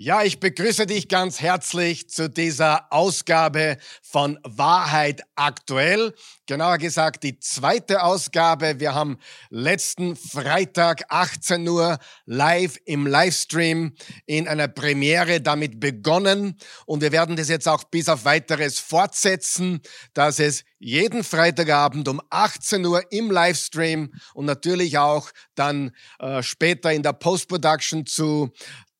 Ja, 0.00 0.22
ich 0.22 0.38
begrüße 0.38 0.86
dich 0.86 1.08
ganz 1.08 1.40
herzlich 1.40 2.08
zu 2.08 2.30
dieser 2.30 2.92
Ausgabe 2.92 3.78
von 4.00 4.38
Wahrheit 4.44 5.22
aktuell. 5.34 6.14
Genauer 6.46 6.78
gesagt 6.78 7.24
die 7.24 7.40
zweite 7.40 8.04
Ausgabe. 8.04 8.78
Wir 8.78 8.94
haben 8.94 9.18
letzten 9.50 10.14
Freitag 10.14 11.02
18 11.08 11.68
Uhr 11.68 11.98
live 12.26 12.78
im 12.84 13.08
Livestream 13.08 13.92
in 14.24 14.46
einer 14.46 14.68
Premiere 14.68 15.40
damit 15.40 15.80
begonnen 15.80 16.56
und 16.86 17.02
wir 17.02 17.10
werden 17.10 17.34
das 17.34 17.48
jetzt 17.48 17.66
auch 17.66 17.82
bis 17.82 18.08
auf 18.08 18.24
weiteres 18.24 18.78
fortsetzen, 18.78 19.80
dass 20.14 20.38
es 20.38 20.62
jeden 20.78 21.24
Freitagabend 21.24 22.06
um 22.06 22.22
18 22.30 22.86
Uhr 22.86 23.02
im 23.10 23.32
Livestream 23.32 24.12
und 24.32 24.46
natürlich 24.46 24.96
auch 24.96 25.32
dann 25.56 25.90
äh, 26.20 26.40
später 26.42 26.92
in 26.92 27.02
der 27.02 27.14
Post-Production 27.14 28.06
zu 28.06 28.52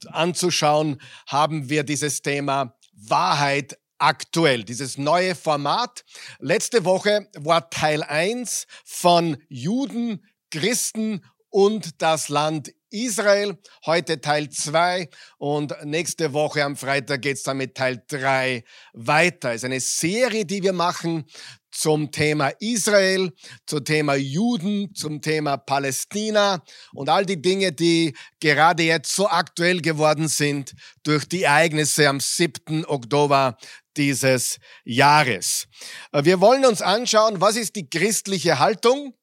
anzuschauen, 0.07 1.01
haben 1.27 1.69
wir 1.69 1.83
dieses 1.83 2.23
Thema 2.23 2.75
Wahrheit 2.93 3.79
aktuell, 3.99 4.65
dieses 4.65 4.97
neue 4.99 5.35
Format. 5.35 6.05
Letzte 6.39 6.85
Woche 6.85 7.29
war 7.37 7.69
Teil 7.71 8.03
1 8.03 8.67
von 8.85 9.37
Juden, 9.49 10.25
Christen 10.51 11.25
und 11.51 12.01
das 12.01 12.29
Land 12.29 12.73
Israel. 12.91 13.59
Heute 13.87 14.21
Teil 14.21 14.51
2 14.51 15.09
und 15.39 15.75
nächste 15.85 16.33
Woche 16.33 16.65
am 16.65 16.77
Freitag 16.77 17.23
geht's 17.23 17.43
dann 17.43 17.59
mit 17.59 17.75
Teil 17.75 18.03
3 18.09 18.65
weiter. 18.93 19.51
Es 19.51 19.57
ist 19.57 19.65
eine 19.65 19.81
Serie, 19.81 20.45
die 20.45 20.63
wir 20.63 20.73
machen 20.73 21.25
zum 21.71 22.11
Thema 22.11 22.49
Israel, 22.61 23.31
zum 23.67 23.85
Thema 23.85 24.15
Juden, 24.15 24.95
zum 24.95 25.21
Thema 25.21 25.57
Palästina 25.57 26.63
und 26.93 27.09
all 27.09 27.25
die 27.25 27.41
Dinge, 27.41 27.73
die 27.73 28.17
gerade 28.41 28.83
jetzt 28.83 29.15
so 29.15 29.29
aktuell 29.29 29.81
geworden 29.81 30.29
sind 30.29 30.73
durch 31.03 31.29
die 31.29 31.45
Ereignisse 31.45 32.09
am 32.09 32.21
7. 32.21 32.85
Oktober 32.87 33.57
dieses 33.97 34.59
Jahres. 34.85 35.67
Wir 36.13 36.41
wollen 36.41 36.65
uns 36.65 36.83
anschauen, 36.83 37.41
was 37.41 37.57
ist 37.57 37.77
die 37.77 37.89
christliche 37.89 38.59
Haltung 38.59 39.15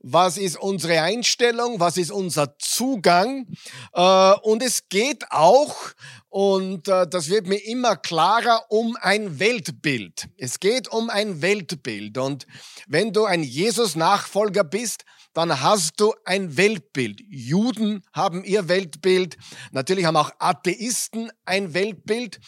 was 0.00 0.36
ist 0.36 0.56
unsere 0.56 1.00
Einstellung, 1.02 1.80
was 1.80 1.96
ist 1.96 2.10
unser 2.10 2.58
Zugang. 2.58 3.46
Äh, 3.92 4.32
und 4.42 4.62
es 4.62 4.88
geht 4.88 5.30
auch, 5.30 5.76
und 6.28 6.88
äh, 6.88 7.06
das 7.06 7.28
wird 7.28 7.46
mir 7.46 7.64
immer 7.64 7.96
klarer, 7.96 8.66
um 8.68 8.96
ein 9.00 9.38
Weltbild. 9.38 10.28
Es 10.36 10.60
geht 10.60 10.88
um 10.88 11.10
ein 11.10 11.42
Weltbild. 11.42 12.18
Und 12.18 12.46
wenn 12.88 13.12
du 13.12 13.24
ein 13.24 13.42
Jesus-Nachfolger 13.42 14.64
bist, 14.64 15.04
dann 15.34 15.60
hast 15.60 16.00
du 16.00 16.14
ein 16.24 16.56
Weltbild. 16.56 17.20
Juden 17.28 18.02
haben 18.12 18.44
ihr 18.44 18.68
Weltbild, 18.68 19.36
natürlich 19.72 20.04
haben 20.06 20.16
auch 20.16 20.30
Atheisten 20.38 21.30
ein 21.44 21.74
Weltbild. 21.74 22.40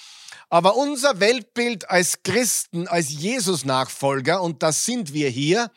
Aber 0.49 0.77
unser 0.77 1.19
Weltbild 1.19 1.91
als 1.91 2.23
Christen, 2.23 2.87
als 2.87 3.11
Jesus-Nachfolger, 3.11 4.41
und 4.41 4.63
das 4.63 4.85
sind 4.85 5.13
wir 5.13 5.29
hier, 5.29 5.71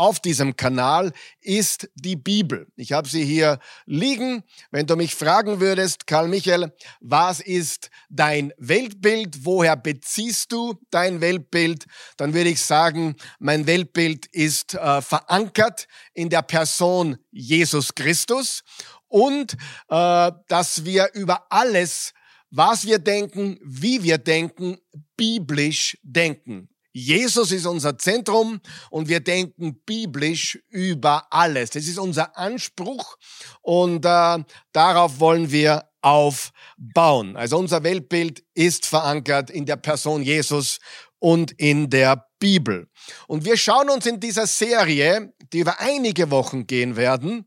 auf 0.00 0.18
diesem 0.18 0.56
Kanal 0.56 1.12
ist 1.42 1.90
die 1.94 2.16
Bibel. 2.16 2.66
Ich 2.76 2.92
habe 2.92 3.06
sie 3.06 3.22
hier 3.22 3.58
liegen. 3.84 4.42
Wenn 4.70 4.86
du 4.86 4.96
mich 4.96 5.14
fragen 5.14 5.60
würdest, 5.60 6.06
Karl 6.06 6.26
Michael, 6.26 6.72
was 7.00 7.40
ist 7.40 7.90
dein 8.08 8.54
Weltbild? 8.56 9.44
Woher 9.44 9.76
beziehst 9.76 10.52
du 10.52 10.74
dein 10.90 11.20
Weltbild? 11.20 11.84
Dann 12.16 12.32
würde 12.32 12.48
ich 12.48 12.62
sagen, 12.62 13.14
mein 13.40 13.66
Weltbild 13.66 14.24
ist 14.24 14.72
äh, 14.72 15.02
verankert 15.02 15.86
in 16.14 16.30
der 16.30 16.42
Person 16.42 17.18
Jesus 17.30 17.94
Christus 17.94 18.62
und 19.06 19.52
äh, 19.90 20.32
dass 20.48 20.86
wir 20.86 21.10
über 21.12 21.44
alles 21.52 22.14
was 22.52 22.84
wir 22.84 22.98
denken, 22.98 23.60
wie 23.62 24.02
wir 24.02 24.18
denken, 24.18 24.78
biblisch 25.16 25.96
denken. 26.02 26.68
Jesus 26.92 27.52
ist 27.52 27.66
unser 27.66 27.98
Zentrum 27.98 28.60
und 28.90 29.08
wir 29.08 29.20
denken 29.20 29.80
biblisch 29.84 30.58
über 30.68 31.26
alles. 31.30 31.70
Das 31.70 31.86
ist 31.86 31.98
unser 31.98 32.36
Anspruch 32.36 33.16
und 33.62 34.04
äh, 34.04 34.38
darauf 34.72 35.20
wollen 35.20 35.50
wir 35.50 35.84
aufbauen. 36.02 37.36
Also 37.36 37.58
unser 37.58 37.82
Weltbild 37.84 38.42
ist 38.54 38.86
verankert 38.86 39.50
in 39.50 39.66
der 39.66 39.76
Person 39.76 40.22
Jesus 40.22 40.78
und 41.20 41.52
in 41.52 41.90
der 41.90 42.26
Bibel. 42.40 42.88
Und 43.28 43.44
wir 43.44 43.56
schauen 43.56 43.90
uns 43.90 44.06
in 44.06 44.18
dieser 44.18 44.46
Serie, 44.46 45.32
die 45.52 45.60
über 45.60 45.78
einige 45.78 46.30
Wochen 46.30 46.66
gehen 46.66 46.96
werden, 46.96 47.46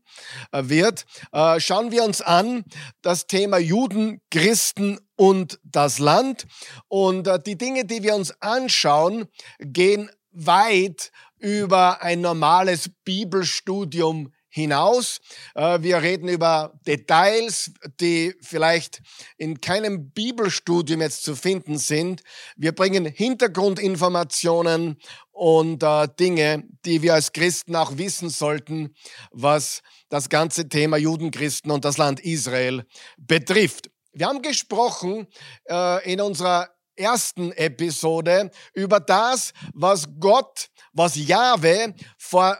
äh, 0.52 0.62
wird, 0.64 1.04
äh, 1.32 1.60
schauen 1.60 1.90
wir 1.90 2.04
uns 2.04 2.22
an 2.22 2.64
das 3.02 3.26
Thema 3.26 3.58
Juden, 3.58 4.22
Christen 4.30 4.98
und 5.16 5.58
das 5.64 5.98
Land. 5.98 6.46
Und 6.88 7.26
äh, 7.26 7.38
die 7.38 7.58
Dinge, 7.58 7.84
die 7.84 8.02
wir 8.02 8.14
uns 8.14 8.40
anschauen, 8.40 9.26
gehen 9.58 10.10
weit 10.30 11.10
über 11.38 12.02
ein 12.02 12.20
normales 12.20 12.90
Bibelstudium 13.04 14.32
hinaus. 14.54 15.20
Äh, 15.56 15.82
wir 15.82 16.00
reden 16.00 16.28
über 16.28 16.78
Details, 16.86 17.72
die 18.00 18.34
vielleicht 18.40 19.02
in 19.36 19.60
keinem 19.60 20.10
Bibelstudium 20.10 21.00
jetzt 21.00 21.24
zu 21.24 21.34
finden 21.34 21.76
sind. 21.76 22.22
Wir 22.56 22.72
bringen 22.72 23.04
Hintergrundinformationen 23.04 24.98
und 25.32 25.82
äh, 25.82 26.08
Dinge, 26.20 26.62
die 26.84 27.02
wir 27.02 27.14
als 27.14 27.32
Christen 27.32 27.74
auch 27.74 27.98
wissen 27.98 28.30
sollten, 28.30 28.94
was 29.32 29.82
das 30.08 30.28
ganze 30.28 30.68
Thema 30.68 30.98
Judenchristen 30.98 31.72
und 31.72 31.84
das 31.84 31.98
Land 31.98 32.20
Israel 32.20 32.84
betrifft. 33.18 33.90
Wir 34.12 34.28
haben 34.28 34.42
gesprochen 34.42 35.26
äh, 35.68 36.12
in 36.12 36.20
unserer 36.20 36.73
ersten 36.96 37.52
Episode 37.52 38.50
über 38.72 39.00
das, 39.00 39.52
was 39.72 40.06
Gott, 40.18 40.68
was 40.92 41.16
Jahwe 41.16 41.94
vor 42.18 42.56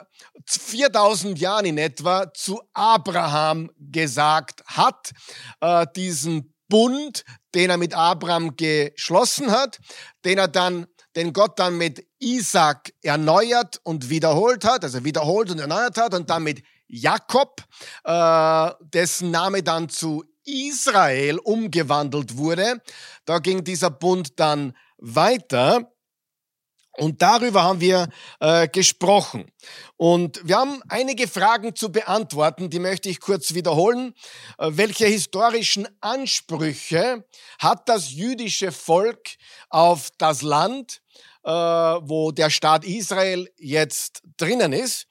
4000 0.46 1.38
Jahren 1.38 1.66
in 1.66 1.78
etwa 1.78 2.32
zu 2.32 2.60
Abraham 2.72 3.70
gesagt 3.78 4.62
hat, 4.66 5.12
äh, 5.60 5.86
diesen 5.96 6.54
Bund, 6.68 7.24
den 7.54 7.70
er 7.70 7.76
mit 7.76 7.94
Abraham 7.94 8.56
geschlossen 8.56 9.50
hat, 9.50 9.78
den 10.24 10.38
er 10.38 10.48
dann, 10.48 10.86
den 11.14 11.32
Gott 11.32 11.58
dann 11.58 11.78
mit 11.78 12.04
Isaac 12.18 12.92
erneuert 13.02 13.80
und 13.84 14.10
wiederholt 14.10 14.64
hat, 14.64 14.82
also 14.82 15.04
wiederholt 15.04 15.50
und 15.50 15.60
erneuert 15.60 15.96
hat 15.96 16.14
und 16.14 16.30
dann 16.30 16.42
mit 16.42 16.62
Jakob, 16.86 17.62
äh, 18.04 18.70
dessen 18.80 19.30
Name 19.30 19.62
dann 19.62 19.88
zu 19.88 20.24
Israel 20.44 21.38
umgewandelt 21.38 22.36
wurde. 22.36 22.80
Da 23.24 23.38
ging 23.38 23.64
dieser 23.64 23.90
Bund 23.90 24.38
dann 24.38 24.76
weiter. 24.98 25.90
Und 26.96 27.22
darüber 27.22 27.64
haben 27.64 27.80
wir 27.80 28.08
äh, 28.38 28.68
gesprochen. 28.68 29.50
Und 29.96 30.40
wir 30.44 30.58
haben 30.58 30.80
einige 30.88 31.26
Fragen 31.26 31.74
zu 31.74 31.90
beantworten, 31.90 32.70
die 32.70 32.78
möchte 32.78 33.08
ich 33.08 33.18
kurz 33.18 33.54
wiederholen. 33.54 34.14
Äh, 34.58 34.70
welche 34.74 35.06
historischen 35.06 35.88
Ansprüche 36.00 37.24
hat 37.58 37.88
das 37.88 38.12
jüdische 38.12 38.70
Volk 38.70 39.30
auf 39.70 40.10
das 40.18 40.42
Land, 40.42 41.02
äh, 41.42 41.50
wo 41.50 42.30
der 42.30 42.50
Staat 42.50 42.84
Israel 42.84 43.50
jetzt 43.56 44.22
drinnen 44.36 44.72
ist? 44.72 45.08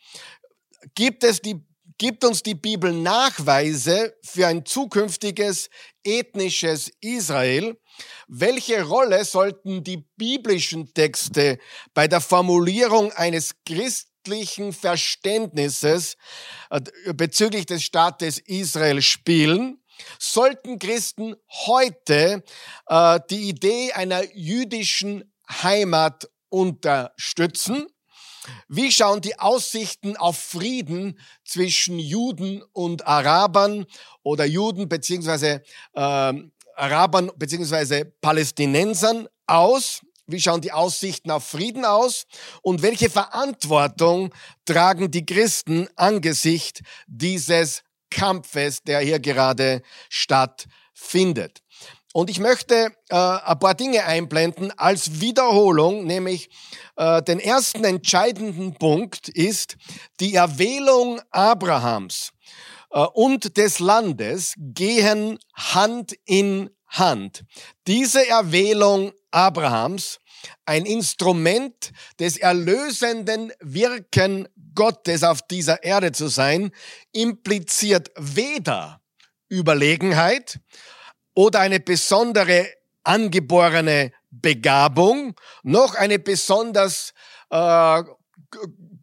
Gibt 0.95 1.25
es 1.25 1.41
die 1.41 1.65
gibt 1.97 2.23
uns 2.23 2.43
die 2.43 2.55
Bibel 2.55 2.91
Nachweise 2.91 4.15
für 4.23 4.47
ein 4.47 4.65
zukünftiges 4.65 5.69
ethnisches 6.03 6.91
Israel. 7.01 7.79
Welche 8.27 8.83
Rolle 8.83 9.23
sollten 9.25 9.83
die 9.83 10.05
biblischen 10.17 10.93
Texte 10.93 11.59
bei 11.93 12.07
der 12.07 12.21
Formulierung 12.21 13.11
eines 13.13 13.55
christlichen 13.65 14.73
Verständnisses 14.73 16.17
äh, 16.69 16.81
bezüglich 17.13 17.65
des 17.65 17.83
Staates 17.83 18.39
Israel 18.39 19.01
spielen? 19.01 19.79
Sollten 20.19 20.79
Christen 20.79 21.35
heute 21.67 22.43
äh, 22.87 23.19
die 23.29 23.49
Idee 23.49 23.91
einer 23.93 24.23
jüdischen 24.35 25.31
Heimat 25.47 26.29
unterstützen? 26.49 27.87
Wie 28.67 28.91
schauen 28.91 29.21
die 29.21 29.39
Aussichten 29.39 30.17
auf 30.17 30.37
Frieden 30.37 31.19
zwischen 31.45 31.99
Juden 31.99 32.63
und 32.73 33.07
Arabern 33.07 33.85
oder 34.23 34.45
Juden 34.45 34.89
beziehungsweise 34.89 35.63
äh, 35.93 36.33
Arabern 36.75 37.31
beziehungsweise 37.37 38.05
Palästinensern 38.05 39.27
aus? 39.47 40.01
Wie 40.25 40.39
schauen 40.39 40.61
die 40.61 40.71
Aussichten 40.71 41.31
auf 41.31 41.45
Frieden 41.45 41.85
aus? 41.85 42.25
Und 42.61 42.81
welche 42.81 43.09
Verantwortung 43.09 44.33
tragen 44.65 45.11
die 45.11 45.25
Christen 45.25 45.89
angesichts 45.95 46.81
dieses 47.07 47.83
Kampfes, 48.09 48.81
der 48.83 48.99
hier 48.99 49.19
gerade 49.19 49.81
stattfindet? 50.09 51.62
Und 52.13 52.29
ich 52.29 52.39
möchte 52.39 52.91
äh, 53.09 53.15
ein 53.15 53.57
paar 53.59 53.73
Dinge 53.73 54.05
einblenden 54.05 54.71
als 54.77 55.19
Wiederholung, 55.19 56.05
nämlich 56.05 56.49
äh, 56.95 57.23
den 57.23 57.39
ersten 57.39 57.83
entscheidenden 57.83 58.75
Punkt 58.75 59.29
ist 59.29 59.77
die 60.19 60.35
Erwählung 60.35 61.19
Abrahams 61.31 62.31
äh, 62.91 62.99
und 62.99 63.57
des 63.57 63.79
Landes 63.79 64.53
gehen 64.57 65.39
Hand 65.55 66.13
in 66.25 66.69
Hand. 66.87 67.45
Diese 67.87 68.27
Erwählung 68.27 69.11
Abrahams, 69.31 70.19
ein 70.67 70.85
Instrument 70.85 71.93
des 72.19 72.37
erlösenden 72.37 73.51
Wirken 73.59 74.47
Gottes 74.75 75.23
auf 75.23 75.41
dieser 75.41 75.83
Erde 75.83 76.11
zu 76.11 76.27
sein, 76.27 76.69
impliziert 77.11 78.11
weder 78.15 79.01
Überlegenheit 79.49 80.59
oder 81.33 81.59
eine 81.59 81.79
besondere 81.79 82.67
angeborene 83.03 84.11
Begabung, 84.31 85.35
noch 85.63 85.95
eine 85.95 86.19
besonders 86.19 87.13
äh, 87.49 88.03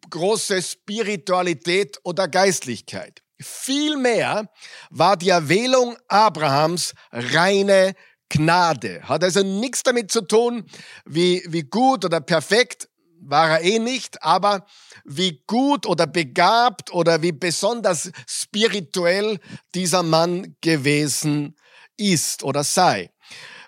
große 0.09 0.61
Spiritualität 0.61 1.99
oder 2.03 2.27
Geistlichkeit. 2.27 3.21
Vielmehr 3.39 4.49
war 4.89 5.17
die 5.17 5.29
Erwählung 5.29 5.97
Abrahams 6.07 6.93
reine 7.11 7.95
Gnade. 8.29 9.01
Hat 9.03 9.23
also 9.23 9.41
nichts 9.41 9.83
damit 9.83 10.11
zu 10.11 10.21
tun, 10.21 10.65
wie, 11.05 11.43
wie 11.47 11.63
gut 11.63 12.05
oder 12.05 12.21
perfekt 12.21 12.87
war 13.23 13.49
er 13.51 13.61
eh 13.61 13.79
nicht, 13.79 14.23
aber 14.23 14.65
wie 15.05 15.43
gut 15.45 15.85
oder 15.85 16.07
begabt 16.07 16.91
oder 16.91 17.21
wie 17.21 17.31
besonders 17.31 18.11
spirituell 18.25 19.39
dieser 19.75 20.01
Mann 20.01 20.55
gewesen 20.61 21.55
ist 22.01 22.43
oder 22.43 22.63
sei. 22.63 23.11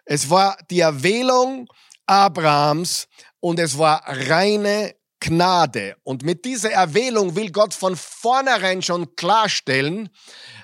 Es 0.05 0.29
war 0.29 0.57
die 0.69 0.81
Erwählung 0.81 1.67
Abrahams 2.05 3.07
und 3.39 3.59
es 3.59 3.77
war 3.77 4.03
reine 4.05 4.95
Gnade. 5.19 5.95
Und 6.03 6.23
mit 6.23 6.43
dieser 6.43 6.71
Erwählung 6.71 7.35
will 7.35 7.51
Gott 7.51 7.73
von 7.73 7.95
vornherein 7.95 8.81
schon 8.81 9.15
klarstellen, 9.15 10.09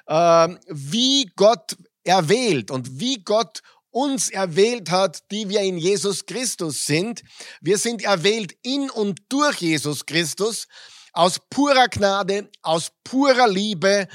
äh, 0.08 0.50
wie 0.68 1.32
Gott 1.36 1.78
erwählt 2.04 2.72
und 2.72 3.00
wie 3.00 3.24
Gott 3.24 3.62
uns 3.92 4.30
erwählt 4.30 4.92
hat, 4.92 5.32
die 5.32 5.50
wir 5.50 5.62
in 5.62 5.78
Jesus 5.78 6.26
Christus 6.26 6.86
sind. 6.86 7.24
Wir 7.62 7.78
sind 7.78 8.04
erwählt 8.04 8.54
in 8.62 8.90
und 8.90 9.20
durch 9.30 9.58
Jesus 9.58 10.06
Christus 10.06 10.68
aus 11.14 11.40
purer 11.50 11.88
Gnade, 11.88 12.50
aus 12.62 12.92
purer 13.04 13.48
Liebe 13.48 14.08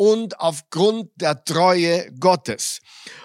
und 0.00 0.40
aufgrund 0.40 1.10
der 1.16 1.44
Treue 1.44 2.10
Gottes. 2.18 2.80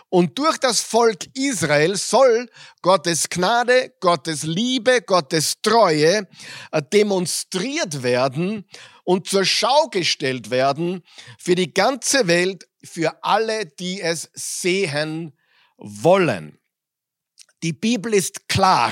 Und 0.10 0.38
durch 0.38 0.58
das 0.58 0.82
Volk 0.82 1.26
Israel 1.34 1.96
soll 1.96 2.50
Gottes 2.82 3.30
Gnade, 3.30 3.94
Gottes 4.02 4.44
Liebe, 4.44 5.02
Gottes 5.02 5.62
Treue 5.62 6.28
äh, 6.74 6.82
demonstriert 6.92 8.04
werden 8.04 8.66
und 9.06 9.26
zur 9.26 9.46
Schau 9.46 9.88
gestellt 9.88 10.50
werden 10.50 11.02
für 11.40 11.56
die 11.56 11.74
ganze 11.74 12.28
Welt, 12.28 12.68
für 12.84 13.24
alle, 13.24 13.68
die 13.68 14.02
es 14.02 14.30
sehen 14.34 15.32
wollen. 15.78 16.60
Die 17.64 17.72
Bibel 17.72 18.14
ist 18.14 18.50
klar. 18.50 18.92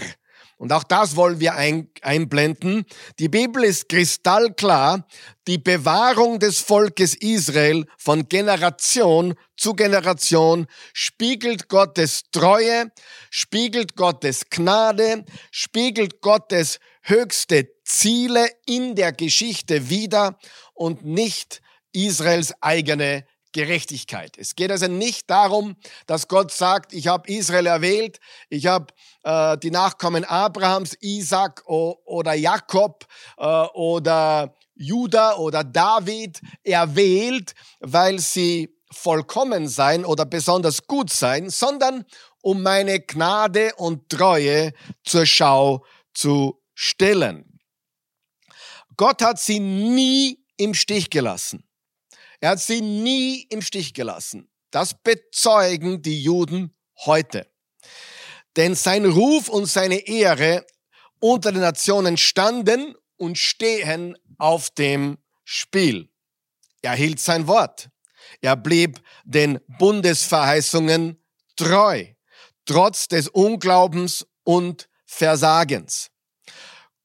Und 0.63 0.71
auch 0.71 0.85
das 0.85 1.17
wollen 1.17 1.41
wir 1.41 1.55
ein, 1.55 1.89
einblenden. 2.03 2.85
Die 3.19 3.27
Bibel 3.27 3.65
ist 3.65 3.89
kristallklar. 3.89 5.05
Die 5.45 5.57
Bewahrung 5.57 6.39
des 6.39 6.59
Volkes 6.59 7.15
Israel 7.15 7.85
von 7.97 8.29
Generation 8.29 9.33
zu 9.57 9.73
Generation 9.73 10.67
spiegelt 10.93 11.67
Gottes 11.67 12.21
Treue, 12.31 12.93
spiegelt 13.29 13.97
Gottes 13.97 14.49
Gnade, 14.49 15.25
spiegelt 15.51 16.21
Gottes 16.21 16.79
höchste 17.01 17.67
Ziele 17.83 18.47
in 18.65 18.95
der 18.95 19.11
Geschichte 19.11 19.89
wider 19.89 20.39
und 20.73 21.03
nicht 21.03 21.61
Israels 21.91 22.53
eigene 22.61 23.25
Gerechtigkeit. 23.53 24.37
Es 24.37 24.55
geht 24.55 24.71
also 24.71 24.87
nicht 24.87 25.29
darum, 25.29 25.75
dass 26.05 26.27
Gott 26.27 26.51
sagt, 26.51 26.91
ich 26.91 27.07
habe 27.07 27.31
Israel 27.31 27.67
erwählt, 27.67 28.19
ich 28.49 28.67
habe 28.67 28.87
äh, 29.23 29.57
die 29.57 29.71
Nachkommen 29.71 30.25
Abrahams, 30.25 30.97
Isaac 30.99 31.63
oder 31.67 32.33
Jakob 32.33 33.05
äh, 33.37 33.45
oder 33.45 34.53
Judah 34.75 35.37
oder 35.37 35.63
David 35.63 36.41
erwählt, 36.63 37.53
weil 37.79 38.19
sie 38.19 38.75
vollkommen 38.91 39.67
sein 39.67 40.05
oder 40.05 40.25
besonders 40.25 40.85
gut 40.87 41.09
sein, 41.09 41.49
sondern 41.49 42.05
um 42.41 42.61
meine 42.61 42.99
Gnade 42.99 43.73
und 43.75 44.09
Treue 44.09 44.73
zur 45.03 45.25
Schau 45.25 45.85
zu 46.13 46.61
stellen. 46.73 47.59
Gott 48.97 49.21
hat 49.21 49.39
sie 49.39 49.59
nie 49.59 50.43
im 50.57 50.73
Stich 50.73 51.09
gelassen. 51.09 51.63
Er 52.43 52.49
hat 52.49 52.59
sie 52.59 52.81
nie 52.81 53.43
im 53.43 53.61
Stich 53.61 53.93
gelassen. 53.93 54.49
Das 54.69 54.93
bezeugen 54.93 56.01
die 56.01 56.21
Juden 56.21 56.75
heute. 57.05 57.49
Denn 58.57 58.75
sein 58.75 59.05
Ruf 59.05 59.47
und 59.47 59.65
seine 59.65 59.99
Ehre 60.09 60.67
unter 61.21 61.53
den 61.53 61.61
Nationen 61.61 62.17
standen 62.17 62.95
und 63.15 63.37
stehen 63.37 64.17
auf 64.39 64.71
dem 64.71 65.19
Spiel. 65.45 66.09
Er 66.81 66.95
hielt 66.95 67.21
sein 67.21 67.47
Wort. 67.47 67.87
Er 68.41 68.57
blieb 68.57 68.99
den 69.23 69.61
Bundesverheißungen 69.79 71.23
treu, 71.55 72.07
trotz 72.65 73.07
des 73.07 73.29
Unglaubens 73.29 74.27
und 74.43 74.89
Versagens. 75.05 76.09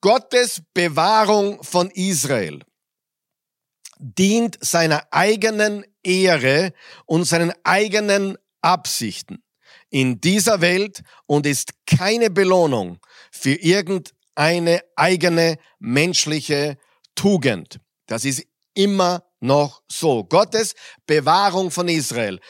Gottes 0.01 0.63
Bewahrung 0.75 1.63
von 1.63 1.93
Israel 1.93 2.65
dient 3.99 4.59
seiner 4.61 5.07
eigenen 5.11 5.85
Ehre 6.03 6.73
und 7.07 7.25
seinen 7.25 7.53
eigenen 7.65 8.39
Absichten 8.61 9.43
in 9.91 10.21
dieser 10.21 10.61
Welt 10.61 11.03
und 11.27 11.47
ist 11.47 11.73
keine 11.87 12.31
Belohnung 12.31 12.99
für 13.31 13.55
irgendeine 13.55 14.83
eigene 14.97 15.59
menschliche 15.79 16.79
Tugend. 17.15 17.81
Das 18.07 18.25
ist 18.25 18.45
immer 18.75 19.25
noch 19.41 19.83
so. 19.89 20.25
Gottes 20.25 20.75
Bewahrung 21.07 21.71
von 21.71 21.89
Israel, 21.89 22.41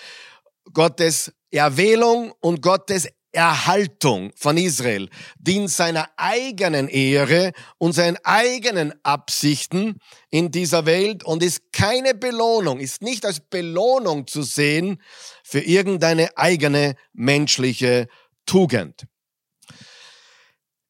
Gottes 0.72 1.32
Erwählung 1.50 2.32
und 2.40 2.60
Gottes 2.60 3.08
Erhaltung 3.32 4.32
von 4.36 4.56
Israel 4.56 5.08
dient 5.38 5.70
seiner 5.70 6.08
eigenen 6.16 6.88
Ehre 6.88 7.52
und 7.78 7.92
seinen 7.92 8.16
eigenen 8.24 8.94
Absichten 9.04 9.98
in 10.30 10.50
dieser 10.50 10.86
Welt 10.86 11.24
und 11.24 11.42
ist 11.42 11.72
keine 11.72 12.14
Belohnung, 12.14 12.80
ist 12.80 13.02
nicht 13.02 13.26
als 13.26 13.40
Belohnung 13.40 14.26
zu 14.26 14.42
sehen 14.42 15.00
für 15.44 15.60
irgendeine 15.60 16.36
eigene 16.36 16.94
menschliche 17.12 18.08
Tugend. 18.46 19.06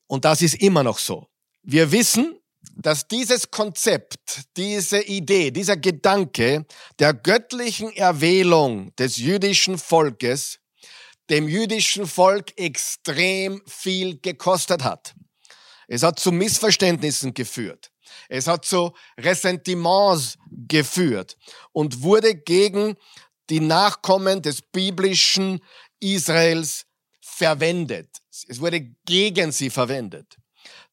Und 0.06 0.24
das 0.24 0.40
ist 0.42 0.54
immer 0.54 0.82
noch 0.82 0.98
so. 0.98 1.26
Wir 1.62 1.92
wissen, 1.92 2.38
dass 2.76 3.08
dieses 3.08 3.50
Konzept, 3.50 4.42
diese 4.56 5.02
Idee, 5.02 5.50
dieser 5.50 5.76
Gedanke 5.76 6.64
der 6.98 7.12
göttlichen 7.12 7.94
Erwählung 7.94 8.94
des 8.96 9.16
jüdischen 9.16 9.78
Volkes 9.78 10.60
dem 11.30 11.48
jüdischen 11.48 12.06
Volk 12.06 12.58
extrem 12.58 13.62
viel 13.66 14.18
gekostet 14.20 14.84
hat. 14.84 15.14
Es 15.86 16.02
hat 16.02 16.18
zu 16.18 16.32
Missverständnissen 16.32 17.34
geführt. 17.34 17.90
Es 18.28 18.46
hat 18.46 18.64
zu 18.64 18.92
Ressentiments 19.18 20.38
geführt 20.50 21.36
und 21.72 22.02
wurde 22.02 22.34
gegen 22.34 22.96
die 23.50 23.60
Nachkommen 23.60 24.42
des 24.42 24.60
biblischen 24.62 25.60
Israels 26.00 26.86
verwendet. 27.20 28.08
Es 28.46 28.60
wurde 28.60 28.94
gegen 29.04 29.52
sie 29.52 29.70
verwendet. 29.70 30.36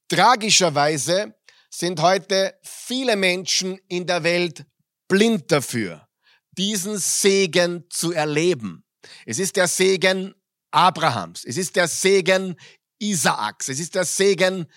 Tragischerweise 0.08 1.36
sind 1.70 2.00
heute 2.01 2.58
viele 2.63 3.15
Menschen 3.15 3.80
in 3.88 4.06
der 4.06 4.24
Welt 4.24 4.65
blind 5.08 5.51
dafür, 5.51 6.08
diesen 6.51 6.98
Segen 6.98 7.86
zu 7.89 8.13
erleben. 8.13 8.85
Es 9.26 9.40
ist 9.40 9.56
der 9.56 9.68
Segen 9.68 10.34
Abrahams. 10.72 11.44
Es 11.46 11.58
ist 11.58 11.76
der 11.76 11.88
Segen 11.88 12.56
Isaaks. 13.00 13.70
Es 13.70 13.80
ist 13.80 13.96
der 13.96 14.06
Segen 14.06 14.68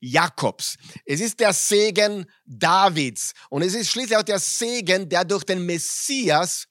Jakobs. 0.00 0.76
Es 1.04 1.20
ist 1.20 1.40
der 1.40 1.52
Segen 1.52 2.26
Davids. 2.44 3.32
Und 3.50 3.62
es 3.62 3.74
ist 3.74 3.90
schließlich 3.90 4.16
auch 4.16 4.22
der 4.22 4.38
Segen, 4.38 5.08
der 5.08 5.24
durch 5.24 5.44
den 5.44 5.64
Messias, 5.64 6.66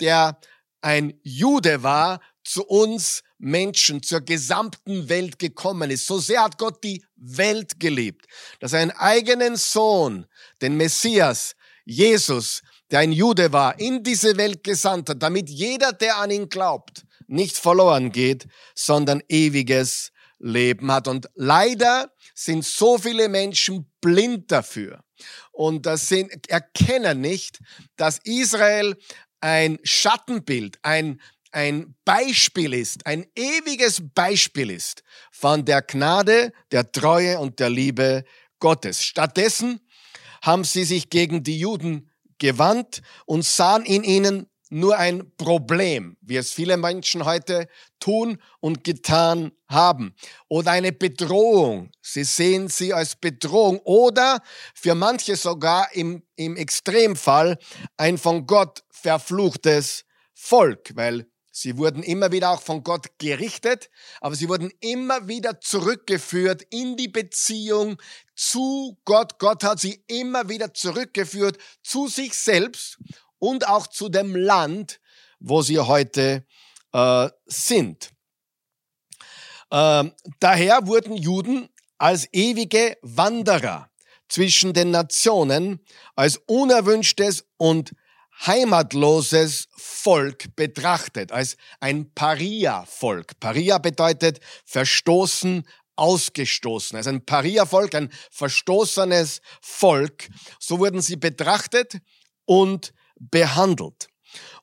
der 0.00 0.38
ein 0.80 1.18
Jude 1.22 1.82
war, 1.82 2.20
zu 2.44 2.64
uns 2.64 3.22
Menschen, 3.38 4.02
zur 4.02 4.20
gesamten 4.20 5.08
Welt 5.08 5.38
gekommen 5.38 5.90
ist. 5.90 6.06
So 6.06 6.18
sehr 6.18 6.42
hat 6.42 6.58
Gott 6.58 6.82
die 6.84 7.04
Welt 7.16 7.80
geliebt, 7.80 8.26
dass 8.60 8.72
er 8.72 8.80
einen 8.80 8.90
eigenen 8.92 9.56
Sohn, 9.56 10.26
den 10.62 10.76
Messias, 10.76 11.54
Jesus, 11.84 12.62
der 12.90 13.00
ein 13.00 13.12
Jude 13.12 13.52
war, 13.52 13.78
in 13.78 14.02
diese 14.02 14.36
Welt 14.36 14.64
gesandt 14.64 15.08
hat, 15.10 15.22
damit 15.22 15.48
jeder, 15.48 15.92
der 15.92 16.18
an 16.18 16.30
ihn 16.30 16.48
glaubt, 16.48 17.04
nicht 17.26 17.56
verloren 17.56 18.10
geht, 18.10 18.46
sondern 18.74 19.22
ewiges 19.28 20.12
Leben 20.38 20.90
hat. 20.90 21.06
Und 21.06 21.28
leider 21.34 22.10
sind 22.34 22.64
so 22.64 22.98
viele 22.98 23.28
Menschen 23.28 23.90
blind 24.00 24.50
dafür 24.50 25.04
und 25.52 25.86
das 25.86 26.08
sind, 26.08 26.48
erkennen 26.48 27.20
nicht, 27.20 27.60
dass 27.96 28.18
Israel 28.24 28.96
ein 29.40 29.78
Schattenbild, 29.84 30.78
ein, 30.82 31.20
ein 31.52 31.94
Beispiel 32.04 32.74
ist, 32.74 33.06
ein 33.06 33.26
ewiges 33.36 34.02
Beispiel 34.14 34.70
ist 34.70 35.02
von 35.30 35.64
der 35.64 35.82
Gnade, 35.82 36.52
der 36.72 36.90
Treue 36.92 37.38
und 37.38 37.58
der 37.58 37.70
Liebe 37.70 38.24
Gottes. 38.58 39.02
Stattdessen 39.02 39.80
haben 40.42 40.64
sie 40.64 40.84
sich 40.84 41.10
gegen 41.10 41.42
die 41.42 41.58
Juden 41.58 42.09
gewandt 42.40 43.02
und 43.26 43.44
sahen 43.44 43.84
in 43.84 44.02
ihnen 44.02 44.50
nur 44.70 44.96
ein 44.96 45.32
Problem, 45.36 46.16
wie 46.20 46.36
es 46.36 46.52
viele 46.52 46.76
Menschen 46.76 47.24
heute 47.24 47.68
tun 47.98 48.40
und 48.60 48.84
getan 48.84 49.50
haben. 49.68 50.14
Oder 50.48 50.70
eine 50.70 50.92
Bedrohung. 50.92 51.90
Sie 52.00 52.24
sehen 52.24 52.68
sie 52.68 52.94
als 52.94 53.16
Bedrohung 53.16 53.80
oder 53.80 54.40
für 54.74 54.94
manche 54.94 55.36
sogar 55.36 55.92
im, 55.92 56.22
im 56.36 56.56
Extremfall 56.56 57.58
ein 57.96 58.16
von 58.16 58.46
Gott 58.46 58.84
verfluchtes 58.90 60.04
Volk, 60.34 60.92
weil 60.94 61.26
sie 61.50 61.76
wurden 61.76 62.04
immer 62.04 62.30
wieder 62.30 62.50
auch 62.50 62.62
von 62.62 62.84
Gott 62.84 63.18
gerichtet, 63.18 63.90
aber 64.20 64.36
sie 64.36 64.48
wurden 64.48 64.70
immer 64.80 65.26
wieder 65.26 65.60
zurückgeführt 65.60 66.62
in 66.70 66.96
die 66.96 67.08
Beziehung 67.08 68.00
zu 68.40 68.98
Gott. 69.04 69.38
Gott 69.38 69.62
hat 69.64 69.80
sie 69.80 70.02
immer 70.06 70.48
wieder 70.48 70.72
zurückgeführt 70.72 71.58
zu 71.82 72.08
sich 72.08 72.34
selbst 72.34 72.98
und 73.38 73.68
auch 73.68 73.86
zu 73.86 74.08
dem 74.08 74.34
Land, 74.34 75.00
wo 75.40 75.60
sie 75.60 75.78
heute 75.78 76.46
äh, 76.92 77.28
sind. 77.44 78.10
Äh, 79.70 80.04
daher 80.40 80.86
wurden 80.86 81.16
Juden 81.16 81.68
als 81.98 82.28
ewige 82.32 82.96
Wanderer 83.02 83.90
zwischen 84.28 84.72
den 84.72 84.90
Nationen, 84.90 85.84
als 86.16 86.38
unerwünschtes 86.46 87.44
und 87.58 87.92
heimatloses 88.46 89.68
Volk 89.76 90.56
betrachtet, 90.56 91.30
als 91.30 91.58
ein 91.78 92.12
Paria-Volk. 92.14 93.38
Paria 93.38 93.76
bedeutet 93.78 94.40
verstoßen, 94.64 95.66
ausgestoßen. 96.00 96.96
Also 96.96 97.10
ein 97.10 97.24
Paria-Volk, 97.24 97.94
ein 97.94 98.10
verstoßenes 98.30 99.42
Volk. 99.60 100.28
So 100.58 100.78
wurden 100.78 101.02
sie 101.02 101.16
betrachtet 101.16 101.98
und 102.46 102.92
behandelt. 103.18 104.08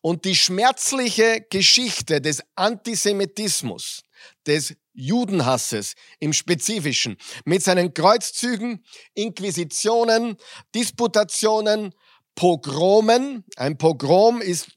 Und 0.02 0.26
die 0.26 0.36
schmerzliche 0.36 1.46
Geschichte 1.50 2.22
des 2.22 2.42
Antisemitismus, 2.56 4.02
des 4.48 4.76
Judenhasses 4.94 5.94
im 6.20 6.34
Spezifischen, 6.34 7.18
mit 7.46 7.62
seinen 7.62 7.94
Kreuzzügen, 7.94 8.84
Inquisitionen, 9.14 10.38
Disputationen, 10.74 11.94
Pogromen. 12.34 13.44
Ein 13.58 13.78
Pogrom 13.78 14.42
ist, 14.42 14.70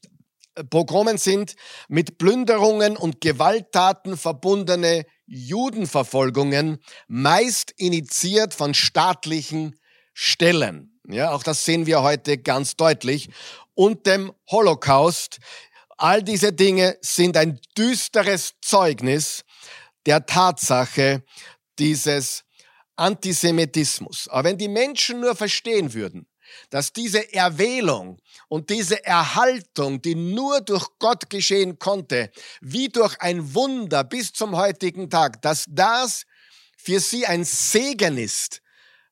Pogromen 0.69 1.17
sind 1.17 1.55
mit 1.87 2.17
Plünderungen 2.17 2.97
und 2.97 3.21
Gewalttaten 3.21 4.17
verbundene 4.17 5.05
Judenverfolgungen, 5.31 6.79
meist 7.07 7.73
initiiert 7.77 8.53
von 8.53 8.73
staatlichen 8.73 9.79
Stellen. 10.13 10.99
Ja, 11.07 11.31
auch 11.31 11.43
das 11.43 11.63
sehen 11.63 11.85
wir 11.85 12.01
heute 12.01 12.37
ganz 12.37 12.75
deutlich 12.75 13.29
und 13.73 14.05
dem 14.05 14.33
Holocaust. 14.49 15.39
All 15.97 16.21
diese 16.21 16.51
Dinge 16.51 16.97
sind 17.01 17.37
ein 17.37 17.59
düsteres 17.77 18.55
Zeugnis 18.61 19.43
der 20.05 20.25
Tatsache 20.25 21.23
dieses 21.79 22.43
Antisemitismus. 22.97 24.27
Aber 24.27 24.49
wenn 24.49 24.57
die 24.57 24.67
Menschen 24.67 25.21
nur 25.21 25.35
verstehen 25.35 25.93
würden, 25.93 26.27
dass 26.69 26.93
diese 26.93 27.33
Erwählung 27.33 28.17
und 28.47 28.69
diese 28.69 29.03
Erhaltung, 29.05 30.01
die 30.01 30.15
nur 30.15 30.61
durch 30.61 30.87
Gott 30.99 31.29
geschehen 31.29 31.79
konnte, 31.79 32.31
wie 32.61 32.89
durch 32.89 33.19
ein 33.21 33.53
Wunder 33.53 34.03
bis 34.03 34.33
zum 34.33 34.55
heutigen 34.55 35.09
Tag, 35.09 35.41
dass 35.41 35.65
das 35.67 36.25
für 36.77 36.99
sie 36.99 37.25
ein 37.25 37.43
Segen 37.43 38.17
ist, 38.17 38.61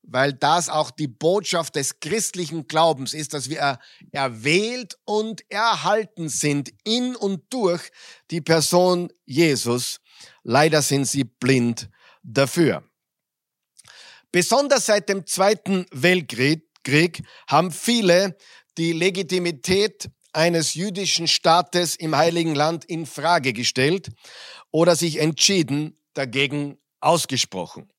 weil 0.01 0.33
das 0.33 0.69
auch 0.69 0.91
die 0.91 1.07
Botschaft 1.07 1.75
des 1.75 1.99
christlichen 1.99 2.67
Glaubens 2.67 3.13
ist, 3.13 3.33
dass 3.33 3.49
wir 3.49 3.79
erwählt 4.11 4.97
und 5.05 5.43
erhalten 5.51 6.29
sind 6.29 6.71
in 6.83 7.15
und 7.15 7.43
durch 7.51 7.91
die 8.31 8.41
Person 8.41 9.11
Jesus. 9.25 9.99
Leider 10.43 10.81
sind 10.81 11.05
sie 11.05 11.25
blind 11.25 11.89
dafür. 12.23 12.83
Besonders 14.31 14.85
seit 14.85 15.09
dem 15.09 15.25
Zweiten 15.25 15.85
Weltkrieg 15.91 16.68
haben 17.47 17.71
viele 17.71 18.37
die 18.77 18.93
Legitimität 18.93 20.09
eines 20.33 20.73
jüdischen 20.73 21.27
Staates 21.27 21.95
im 21.95 22.15
Heiligen 22.15 22.55
Land 22.55 22.85
in 22.85 23.05
Frage 23.05 23.53
gestellt 23.53 24.09
oder 24.71 24.95
sich 24.95 25.17
entschieden 25.17 25.97
dagegen 26.13 26.77
ausgesprochen. 26.99 27.89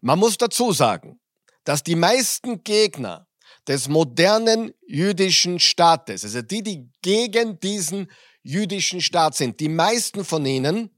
Man 0.00 0.18
muss 0.18 0.36
dazu 0.36 0.72
sagen, 0.72 1.20
dass 1.64 1.82
die 1.82 1.96
meisten 1.96 2.62
Gegner 2.62 3.26
des 3.66 3.88
modernen 3.88 4.72
jüdischen 4.86 5.58
Staates, 5.58 6.24
also 6.24 6.42
die, 6.42 6.62
die 6.62 6.88
gegen 7.02 7.58
diesen 7.58 8.10
jüdischen 8.42 9.00
Staat 9.00 9.34
sind, 9.34 9.58
die 9.58 9.68
meisten 9.68 10.24
von 10.24 10.46
ihnen 10.46 10.90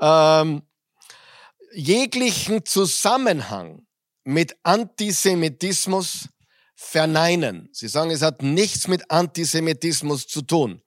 ähm, 0.00 0.62
jeglichen 1.72 2.64
Zusammenhang 2.64 3.86
mit 4.24 4.56
Antisemitismus 4.62 6.28
verneinen. 6.82 7.68
Sie 7.72 7.88
sagen, 7.88 8.10
es 8.10 8.22
hat 8.22 8.42
nichts 8.42 8.88
mit 8.88 9.10
Antisemitismus 9.10 10.26
zu 10.26 10.40
tun. 10.40 10.82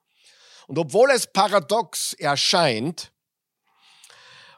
Und 0.66 0.78
obwohl 0.78 1.10
es 1.10 1.26
paradox 1.26 2.14
erscheint, 2.14 3.12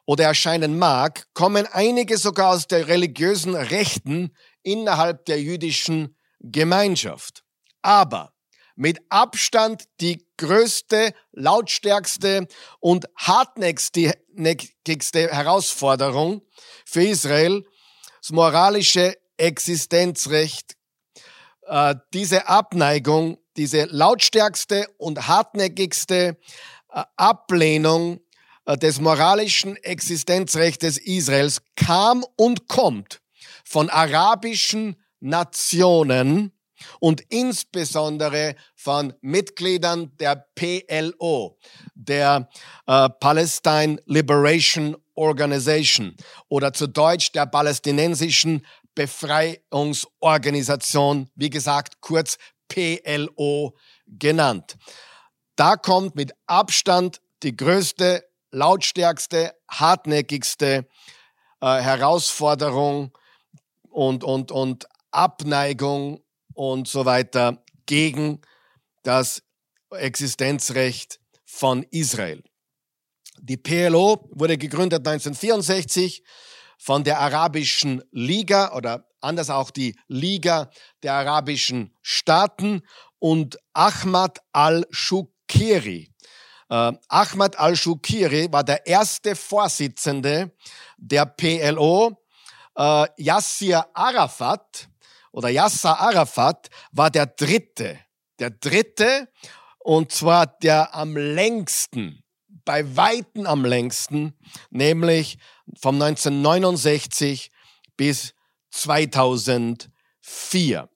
oder 0.06 0.24
erscheinen 0.24 0.78
mag, 0.78 1.26
kommen 1.34 1.66
einige 1.66 2.16
sogar 2.16 2.54
aus 2.54 2.68
der 2.68 2.88
religiösen 2.88 3.54
Rechten 3.54 4.34
innerhalb 4.62 5.26
der 5.26 5.42
jüdischen 5.42 6.16
Gemeinschaft. 6.40 7.44
Aber 7.82 8.32
mit 8.76 9.00
Abstand 9.08 9.84
die 10.00 10.24
größte, 10.38 11.12
lautstärkste 11.32 12.46
und 12.78 13.06
hartnäckigste 13.16 15.28
Herausforderung 15.28 16.42
für 16.84 17.02
Israel, 17.02 17.64
das 18.20 18.30
moralische 18.30 19.16
Existenzrecht, 19.36 20.76
äh, 21.66 21.94
diese 22.12 22.48
Abneigung, 22.48 23.38
diese 23.56 23.84
lautstärkste 23.84 24.86
und 24.98 25.28
hartnäckigste 25.28 26.36
äh, 26.92 27.02
Ablehnung 27.16 28.20
äh, 28.66 28.76
des 28.76 29.00
moralischen 29.00 29.76
Existenzrechtes 29.76 30.98
Israels 30.98 31.62
kam 31.76 32.24
und 32.36 32.68
kommt 32.68 33.20
von 33.64 33.90
arabischen 33.90 34.96
Nationen 35.20 36.52
und 37.00 37.22
insbesondere 37.30 38.54
von 38.74 39.14
Mitgliedern 39.20 40.12
der 40.18 40.46
PLO, 40.54 41.58
der 41.94 42.48
äh, 42.86 43.08
Palestine 43.20 44.00
Liberation 44.04 44.96
Organization 45.16 46.14
oder 46.48 46.72
zu 46.72 46.86
Deutsch 46.86 47.32
der 47.32 47.46
palästinensischen 47.46 48.64
Befreiungsorganisation, 48.96 51.30
wie 51.36 51.50
gesagt, 51.50 52.00
kurz 52.00 52.38
PLO 52.68 53.76
genannt. 54.08 54.76
Da 55.54 55.76
kommt 55.76 56.16
mit 56.16 56.32
Abstand 56.46 57.20
die 57.44 57.56
größte 57.56 58.28
lautstärkste, 58.50 59.54
hartnäckigste 59.70 60.88
äh, 61.60 61.66
Herausforderung 61.66 63.16
und, 63.90 64.24
und, 64.24 64.50
und 64.50 64.88
Abneigung 65.10 66.24
und 66.54 66.88
so 66.88 67.04
weiter 67.04 67.62
gegen 67.86 68.40
das 69.02 69.42
Existenzrecht 69.90 71.20
von 71.44 71.84
Israel. 71.90 72.42
Die 73.38 73.56
PLO 73.56 74.28
wurde 74.32 74.58
gegründet 74.58 75.06
1964 75.06 76.24
von 76.76 77.04
der 77.04 77.20
Arabischen 77.20 78.02
Liga 78.10 78.72
oder 78.74 79.08
anders 79.20 79.50
auch 79.50 79.70
die 79.70 79.96
Liga 80.08 80.70
der 81.02 81.14
arabischen 81.14 81.94
Staaten 82.02 82.82
und 83.18 83.58
Ahmad 83.72 84.38
al-Shukeri 84.52 86.12
äh, 86.68 86.92
Ahmad 87.08 87.58
al-Shukiri 87.58 88.52
war 88.52 88.64
der 88.64 88.86
erste 88.86 89.36
Vorsitzende 89.36 90.52
der 90.96 91.26
PLO. 91.26 92.22
Äh, 92.76 93.06
Yassir 93.16 93.86
Arafat 93.94 94.88
oder 95.32 95.48
Yasser 95.48 95.98
Arafat 95.98 96.68
war 96.92 97.10
der 97.10 97.26
dritte. 97.26 97.98
Der 98.38 98.50
dritte 98.50 99.28
und 99.78 100.10
zwar 100.12 100.46
der 100.46 100.94
am 100.94 101.16
längsten, 101.16 102.24
bei 102.66 102.96
Weitem 102.96 103.46
am 103.46 103.64
längsten, 103.64 104.34
nämlich 104.68 105.38
vom 105.80 105.94
1969 105.94 107.50
bis 107.96 108.34
2004. 108.70 110.90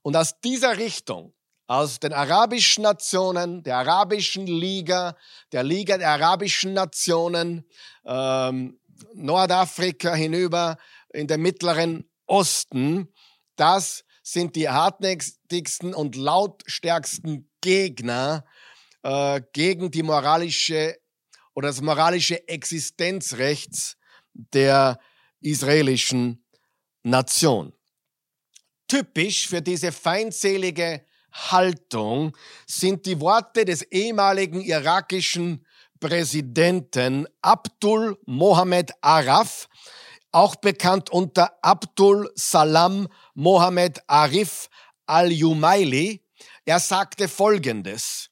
Und 0.00 0.16
aus 0.16 0.40
dieser 0.40 0.78
Richtung 0.78 1.34
aus 1.66 2.00
den 2.00 2.12
arabischen 2.12 2.82
Nationen, 2.82 3.62
der 3.62 3.78
arabischen 3.78 4.46
Liga, 4.46 5.16
der 5.52 5.62
Liga 5.62 5.96
der 5.96 6.10
arabischen 6.10 6.74
Nationen, 6.74 7.64
ähm, 8.04 8.78
Nordafrika 9.14 10.14
hinüber 10.14 10.76
in 11.12 11.26
den 11.26 11.40
mittleren 11.40 12.08
Osten. 12.26 13.08
Das 13.56 14.04
sind 14.22 14.54
die 14.54 14.68
hartnäckigsten 14.68 15.94
und 15.94 16.14
lautstärksten 16.14 17.50
Gegner 17.60 18.44
äh, 19.02 19.40
gegen 19.52 19.90
die 19.90 20.02
moralische 20.02 20.98
oder 21.54 21.68
das 21.68 21.80
moralische 21.80 22.46
Existenzrechts 22.48 23.96
der 24.32 24.98
israelischen 25.40 26.44
Nation. 27.02 27.72
Typisch 28.88 29.48
für 29.48 29.62
diese 29.62 29.92
feindselige 29.92 31.04
Haltung 31.32 32.36
sind 32.66 33.06
die 33.06 33.20
Worte 33.20 33.64
des 33.64 33.82
ehemaligen 33.82 34.60
irakischen 34.60 35.64
Präsidenten 35.98 37.26
Abdul 37.40 38.18
Mohammed 38.26 38.92
Araf, 39.00 39.68
auch 40.30 40.56
bekannt 40.56 41.10
unter 41.10 41.58
Abdul 41.62 42.30
Salam 42.34 43.08
Mohammed 43.34 44.02
Arif 44.08 44.68
al-Jumaili. 45.06 46.24
Er 46.64 46.80
sagte 46.80 47.28
Folgendes. 47.28 48.31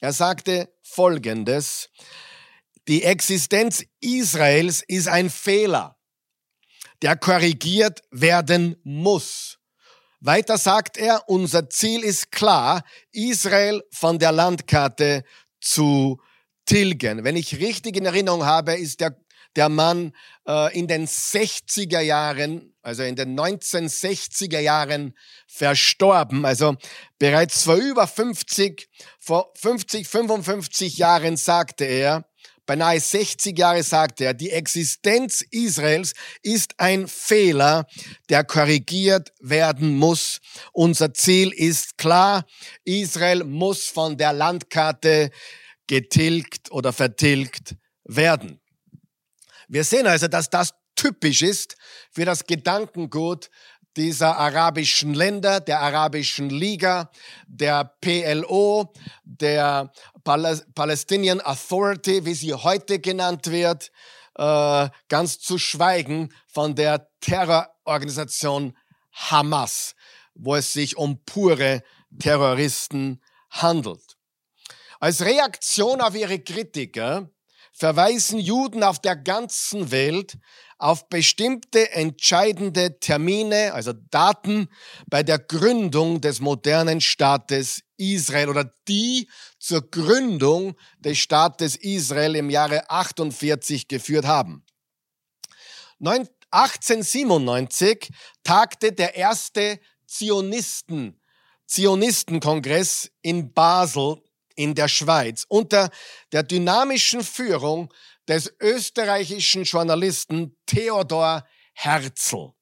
Er 0.00 0.12
sagte 0.12 0.72
Folgendes. 0.82 1.90
Die 2.88 3.04
Existenz 3.04 3.84
Israels 4.00 4.82
ist 4.88 5.08
ein 5.08 5.28
Fehler, 5.28 5.98
der 7.02 7.16
korrigiert 7.16 8.00
werden 8.10 8.76
muss. 8.82 9.58
Weiter 10.20 10.58
sagt 10.58 10.96
er, 10.96 11.28
unser 11.28 11.68
Ziel 11.68 12.02
ist 12.02 12.32
klar, 12.32 12.82
Israel 13.12 13.82
von 13.92 14.18
der 14.18 14.32
Landkarte 14.32 15.24
zu 15.60 16.20
tilgen. 16.64 17.24
Wenn 17.24 17.36
ich 17.36 17.58
richtig 17.58 17.96
in 17.96 18.06
Erinnerung 18.06 18.44
habe, 18.44 18.74
ist 18.74 19.00
der, 19.00 19.16
der 19.56 19.68
Mann 19.68 20.12
äh, 20.46 20.76
in 20.78 20.86
den 20.86 21.06
60er 21.06 22.00
Jahren, 22.00 22.74
also 22.82 23.02
in 23.02 23.16
den 23.16 23.38
1960er 23.38 24.60
Jahren 24.60 25.16
verstorben. 25.46 26.44
Also 26.44 26.76
bereits 27.18 27.64
vor 27.64 27.76
über 27.76 28.06
50, 28.06 28.88
vor 29.18 29.52
50, 29.56 30.06
55 30.06 30.98
Jahren 30.98 31.36
sagte 31.36 31.84
er, 31.84 32.24
beinahe 32.66 33.00
60 33.00 33.58
Jahre 33.58 33.82
sagte 33.82 34.26
er, 34.26 34.34
die 34.34 34.50
Existenz 34.50 35.44
Israels 35.50 36.12
ist 36.42 36.74
ein 36.78 37.08
Fehler, 37.08 37.86
der 38.28 38.44
korrigiert 38.44 39.32
werden 39.40 39.96
muss. 39.96 40.38
Unser 40.72 41.12
Ziel 41.12 41.52
ist 41.52 41.98
klar, 41.98 42.44
Israel 42.84 43.42
muss 43.42 43.86
von 43.86 44.16
der 44.16 44.32
Landkarte 44.32 45.30
getilgt 45.88 46.70
oder 46.70 46.92
vertilgt 46.92 47.74
werden. 48.04 48.59
Wir 49.72 49.84
sehen 49.84 50.08
also, 50.08 50.26
dass 50.26 50.50
das 50.50 50.74
typisch 50.96 51.42
ist 51.42 51.76
für 52.10 52.24
das 52.24 52.44
Gedankengut 52.44 53.50
dieser 53.96 54.36
arabischen 54.36 55.14
Länder, 55.14 55.60
der 55.60 55.78
arabischen 55.78 56.50
Liga, 56.50 57.08
der 57.46 57.84
PLO, 58.00 58.92
der 59.22 59.92
Palestinian 60.24 61.40
Authority, 61.40 62.24
wie 62.26 62.34
sie 62.34 62.52
heute 62.52 62.98
genannt 62.98 63.48
wird, 63.48 63.92
äh, 64.34 64.88
ganz 65.08 65.38
zu 65.38 65.56
schweigen 65.56 66.34
von 66.48 66.74
der 66.74 67.08
Terrororganisation 67.20 68.76
Hamas, 69.12 69.94
wo 70.34 70.56
es 70.56 70.72
sich 70.72 70.96
um 70.96 71.24
pure 71.24 71.84
Terroristen 72.18 73.22
handelt. 73.50 74.16
Als 74.98 75.24
Reaktion 75.24 76.00
auf 76.00 76.16
ihre 76.16 76.40
Kritiker 76.40 77.30
verweisen 77.80 78.38
Juden 78.38 78.84
auf 78.84 78.98
der 78.98 79.16
ganzen 79.16 79.90
Welt 79.90 80.36
auf 80.76 81.08
bestimmte 81.08 81.90
entscheidende 81.92 83.00
Termine, 83.00 83.72
also 83.72 83.94
Daten 83.94 84.68
bei 85.06 85.22
der 85.22 85.38
Gründung 85.38 86.20
des 86.20 86.40
modernen 86.40 87.00
Staates 87.00 87.80
Israel 87.96 88.50
oder 88.50 88.70
die 88.86 89.30
zur 89.58 89.90
Gründung 89.90 90.76
des 90.98 91.16
Staates 91.18 91.76
Israel 91.76 92.36
im 92.36 92.50
Jahre 92.50 92.90
48 92.90 93.88
geführt 93.88 94.26
haben. 94.26 94.62
1897 96.00 98.10
tagte 98.42 98.92
der 98.92 99.16
erste 99.16 99.80
Zionisten, 100.06 101.18
Zionistenkongress 101.66 103.10
in 103.22 103.54
Basel 103.54 104.22
in 104.56 104.74
der 104.74 104.88
Schweiz 104.88 105.44
unter 105.48 105.90
der 106.32 106.42
dynamischen 106.42 107.22
Führung 107.22 107.92
des 108.28 108.52
österreichischen 108.60 109.64
Journalisten 109.64 110.56
Theodor 110.66 111.44
Herzl, 111.72 112.52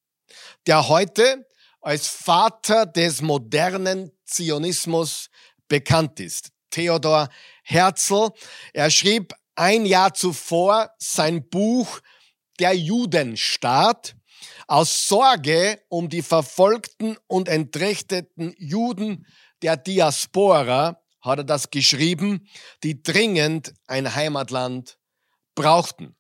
der 0.67 0.89
heute 0.89 1.47
als 1.81 2.09
Vater 2.09 2.87
des 2.87 3.21
modernen 3.23 4.13
Zionismus 4.25 5.31
bekannt 5.69 6.21
ist. 6.21 6.51
Theodor 6.71 7.29
Herzl, 7.63 8.31
er 8.73 8.91
schrieb 8.91 9.35
ein 9.55 9.87
Jahr 9.87 10.15
zuvor 10.15 10.91
sein 10.99 11.49
Buch 11.49 12.01
Der 12.59 12.75
Judenstaat 12.75 14.15
aus 14.67 15.09
Sorge 15.09 15.81
um 15.89 16.09
die 16.09 16.23
verfolgten 16.23 17.17
und 17.27 17.49
entrechteten 17.49 18.55
Juden 18.59 19.27
der 19.63 19.77
Diaspora 19.77 21.03
hat 21.29 21.39
er 21.39 21.45
das 21.45 21.71
geschrieben, 21.71 22.49
die 22.83 23.03
dringend 23.03 23.75
ein 23.87 24.15
Heimatland 24.15 24.99
brauchten. 25.55 26.17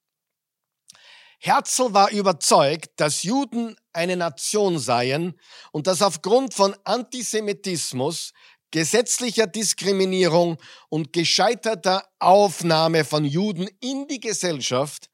Herzl 1.40 1.94
war 1.94 2.10
überzeugt, 2.10 2.90
dass 2.96 3.22
Juden 3.22 3.76
eine 3.92 4.16
Nation 4.16 4.78
seien 4.78 5.38
und 5.70 5.86
dass 5.86 6.02
aufgrund 6.02 6.52
von 6.52 6.74
Antisemitismus, 6.84 8.32
gesetzlicher 8.70 9.46
Diskriminierung 9.46 10.58
und 10.88 11.12
gescheiterter 11.12 12.04
Aufnahme 12.18 13.04
von 13.04 13.24
Juden 13.24 13.68
in 13.80 14.08
die 14.08 14.20
Gesellschaft 14.20 15.08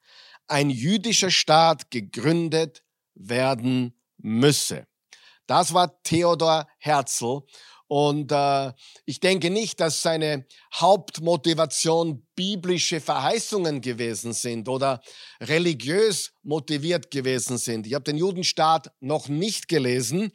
ein 0.47 0.69
jüdischer 0.69 1.31
Staat 1.31 1.91
gegründet 1.91 2.83
werden 3.13 3.93
müsse. 4.17 4.87
Das 5.47 5.73
war 5.73 6.01
Theodor 6.01 6.67
Herzl 6.79 7.41
und 7.87 8.31
äh, 8.31 8.71
ich 9.05 9.19
denke 9.19 9.49
nicht, 9.49 9.79
dass 9.79 10.01
seine 10.01 10.45
Hauptmotivation 10.73 12.25
biblische 12.35 12.99
Verheißungen 12.99 13.81
gewesen 13.81 14.33
sind 14.33 14.67
oder 14.67 15.01
religiös 15.39 16.33
motiviert 16.41 17.11
gewesen 17.11 17.57
sind. 17.57 17.85
Ich 17.85 17.93
habe 17.93 18.03
den 18.03 18.17
Judenstaat 18.17 18.91
noch 18.99 19.27
nicht 19.27 19.67
gelesen, 19.67 20.31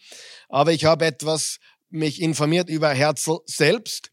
aber 0.49 0.73
ich 0.73 0.85
habe 0.85 1.07
etwas 1.07 1.59
mich 1.89 2.21
informiert 2.23 2.71
über 2.71 2.91
Herzl 2.91 3.39
selbst. 3.47 4.11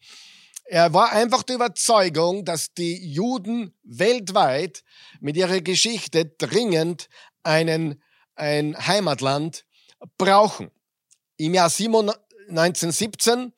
Er 0.65 0.93
war 0.93 1.12
einfach 1.12 1.43
der 1.43 1.56
Überzeugung, 1.58 2.43
dass 2.43 2.73
die 2.73 2.97
Juden 3.08 3.73
weltweit 3.84 4.84
mit 5.21 5.38
ihrer 5.38 5.62
Geschichte 5.62 6.26
dringend 6.26 7.08
einen, 7.43 8.02
ein 8.36 8.76
Heimatland 8.88 9.63
brauchen. 10.17 10.71
Im 11.38 11.54
Jahr 11.54 11.69
1917 12.50 13.54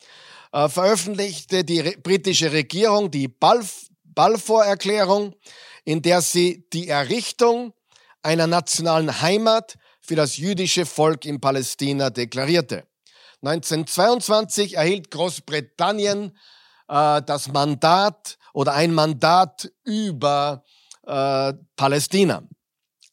äh, 0.51 0.69
veröffentlichte 0.69 1.63
die 1.63 1.79
re 1.79 1.95
britische 2.01 2.51
Regierung 2.51 3.11
die 3.11 3.27
Balf 3.27 3.87
Balfour-Erklärung, 4.03 5.33
in 5.85 6.01
der 6.01 6.21
sie 6.21 6.67
die 6.73 6.89
Errichtung 6.89 7.73
einer 8.21 8.47
nationalen 8.47 9.21
Heimat 9.21 9.77
für 10.01 10.15
das 10.15 10.35
jüdische 10.35 10.85
Volk 10.85 11.23
in 11.23 11.39
Palästina 11.39 12.09
deklarierte. 12.09 12.85
1922 13.41 14.75
erhielt 14.75 15.11
Großbritannien 15.11 16.37
äh, 16.89 17.21
das 17.21 17.47
Mandat 17.47 18.37
oder 18.53 18.73
ein 18.73 18.93
Mandat 18.93 19.71
über 19.85 20.63
äh, 21.05 21.53
Palästina. 21.75 22.43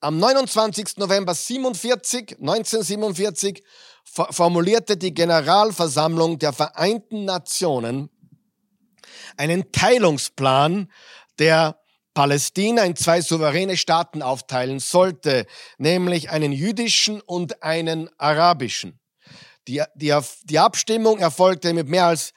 Am 0.01 0.19
29. 0.19 0.97
November 0.97 1.35
47, 1.35 2.37
1947 2.41 3.63
formulierte 4.07 4.97
die 4.97 5.13
Generalversammlung 5.13 6.39
der 6.39 6.53
Vereinten 6.53 7.25
Nationen 7.25 8.11
einen 9.37 9.73
Teilungsplan, 9.73 10.91
der 11.39 11.79
Palästina 12.15 12.83
in 12.85 12.97
zwei 12.97 13.21
souveräne 13.21 13.77
Staaten 13.77 14.23
aufteilen 14.23 14.79
sollte, 14.81 15.47
nämlich 15.77 16.31
einen 16.31 16.51
jüdischen 16.51 17.21
und 17.21 17.63
einen 17.63 18.09
arabischen. 18.17 18.99
Die, 19.69 19.83
die, 19.95 20.19
die 20.45 20.59
Abstimmung 20.59 21.19
erfolgte 21.19 21.75
mit 21.75 21.89
mehr 21.89 22.07
als 22.07 22.33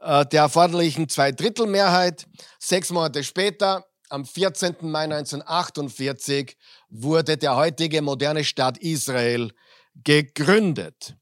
äh, 0.00 0.24
der 0.26 0.42
erforderlichen 0.42 1.08
Zweidrittelmehrheit. 1.08 2.26
Sechs 2.58 2.90
Monate 2.90 3.22
später, 3.22 3.84
am 4.08 4.24
14. 4.24 4.76
Mai 4.80 5.04
1948, 5.04 6.56
wurde 6.88 7.36
der 7.36 7.56
heutige 7.56 8.00
moderne 8.00 8.44
Staat 8.44 8.78
Israel 8.78 9.52
gegründet. 10.04 11.16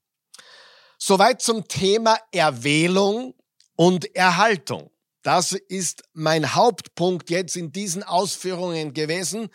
Soweit 0.98 1.42
zum 1.42 1.68
Thema 1.68 2.18
Erwählung 2.32 3.34
und 3.76 4.14
Erhaltung. 4.16 4.90
Das 5.22 5.52
ist 5.52 6.04
mein 6.12 6.54
Hauptpunkt 6.54 7.30
jetzt 7.30 7.56
in 7.56 7.72
diesen 7.72 8.02
Ausführungen 8.02 8.94
gewesen, 8.94 9.50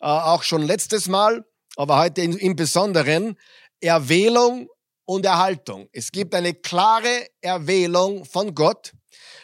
äh, 0.00 0.04
auch 0.04 0.42
schon 0.42 0.62
letztes 0.62 1.08
Mal, 1.08 1.44
aber 1.76 1.98
heute 1.98 2.20
in, 2.20 2.36
im 2.36 2.56
Besonderen. 2.56 3.38
Erwählung 3.80 4.68
und 5.04 5.26
Erhaltung. 5.26 5.88
Es 5.92 6.12
gibt 6.12 6.34
eine 6.34 6.54
klare 6.54 7.26
Erwählung 7.40 8.24
von 8.24 8.54
Gott 8.54 8.92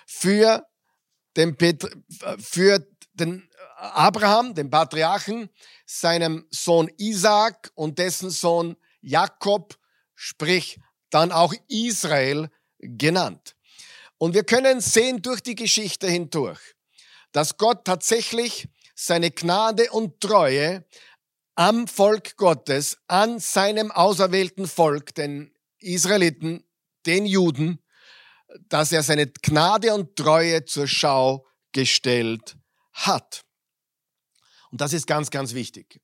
für 0.07 0.67
den, 1.37 1.57
Pet 1.57 1.85
für 2.39 2.87
den 3.15 3.49
Abraham, 3.77 4.55
den 4.55 4.71
Patriarchen, 4.71 5.49
seinem 5.87 6.47
Sohn 6.51 6.91
Isaac 6.99 7.71
und 7.75 7.99
dessen 7.99 8.31
Sohn 8.31 8.77
Jakob, 9.01 9.79
sprich 10.15 10.79
dann 11.11 11.33
auch 11.33 11.55
Israel 11.69 12.51
genannt. 12.79 13.57
Und 14.19 14.35
wir 14.35 14.45
können 14.45 14.81
sehen 14.81 15.23
durch 15.23 15.41
die 15.41 15.55
Geschichte 15.55 16.07
hindurch, 16.07 16.61
dass 17.33 17.57
Gott 17.57 17.85
tatsächlich 17.85 18.69
seine 18.95 19.31
Gnade 19.31 19.91
und 19.91 20.21
Treue 20.21 20.85
am 21.55 21.89
Volk 21.89 22.37
Gottes, 22.37 22.99
an 23.07 23.39
seinem 23.39 23.91
auserwählten 23.91 24.67
Volk, 24.67 25.15
den 25.15 25.55
Israeliten, 25.79 26.65
den 27.07 27.27
Juden, 27.27 27.83
dass 28.69 28.93
er 28.93 29.03
seine 29.03 29.27
Gnade 29.27 29.95
und 29.95 30.17
Treue 30.17 30.65
zur 30.65 30.87
Schau 30.87 31.47
gestellt 31.73 32.57
hat. 32.93 33.43
Und 34.71 34.81
das 34.81 34.93
ist 34.93 35.07
ganz, 35.07 35.31
ganz 35.31 35.55
wichtig. 35.55 36.01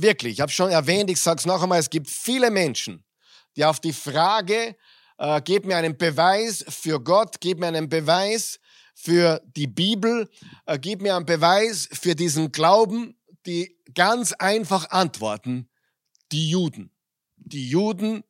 Wirklich, 0.00 0.34
ich 0.34 0.40
habe 0.40 0.52
schon 0.52 0.70
erwähnt, 0.70 1.10
ich 1.10 1.20
sage 1.20 1.38
es 1.38 1.46
noch 1.46 1.60
einmal, 1.60 1.80
es 1.80 1.90
gibt 1.90 2.08
viele 2.08 2.52
Menschen, 2.52 3.04
die 3.56 3.64
auf 3.64 3.80
die 3.80 3.92
Frage 3.92 4.76
äh, 5.18 5.42
gib 5.44 5.66
mir 5.66 5.76
einen 5.76 5.96
Beweis 5.96 6.64
für 6.68 7.00
Gott, 7.00 7.40
gib 7.40 7.58
mir 7.58 7.66
einen 7.66 7.88
Beweis 7.88 8.60
für 8.94 9.42
die 9.56 9.66
Bibel, 9.66 10.30
äh, 10.66 10.78
gib 10.78 11.02
mir 11.02 11.16
einen 11.16 11.26
Beweis 11.26 11.88
für 11.92 12.14
diesen 12.14 12.52
Glauben, 12.52 13.18
die 13.44 13.76
ganz 13.92 14.32
einfach 14.32 14.90
antworten, 14.90 15.68
die 16.30 16.48
Juden. 16.48 16.92
Die 17.36 17.68
Juden 17.68 18.22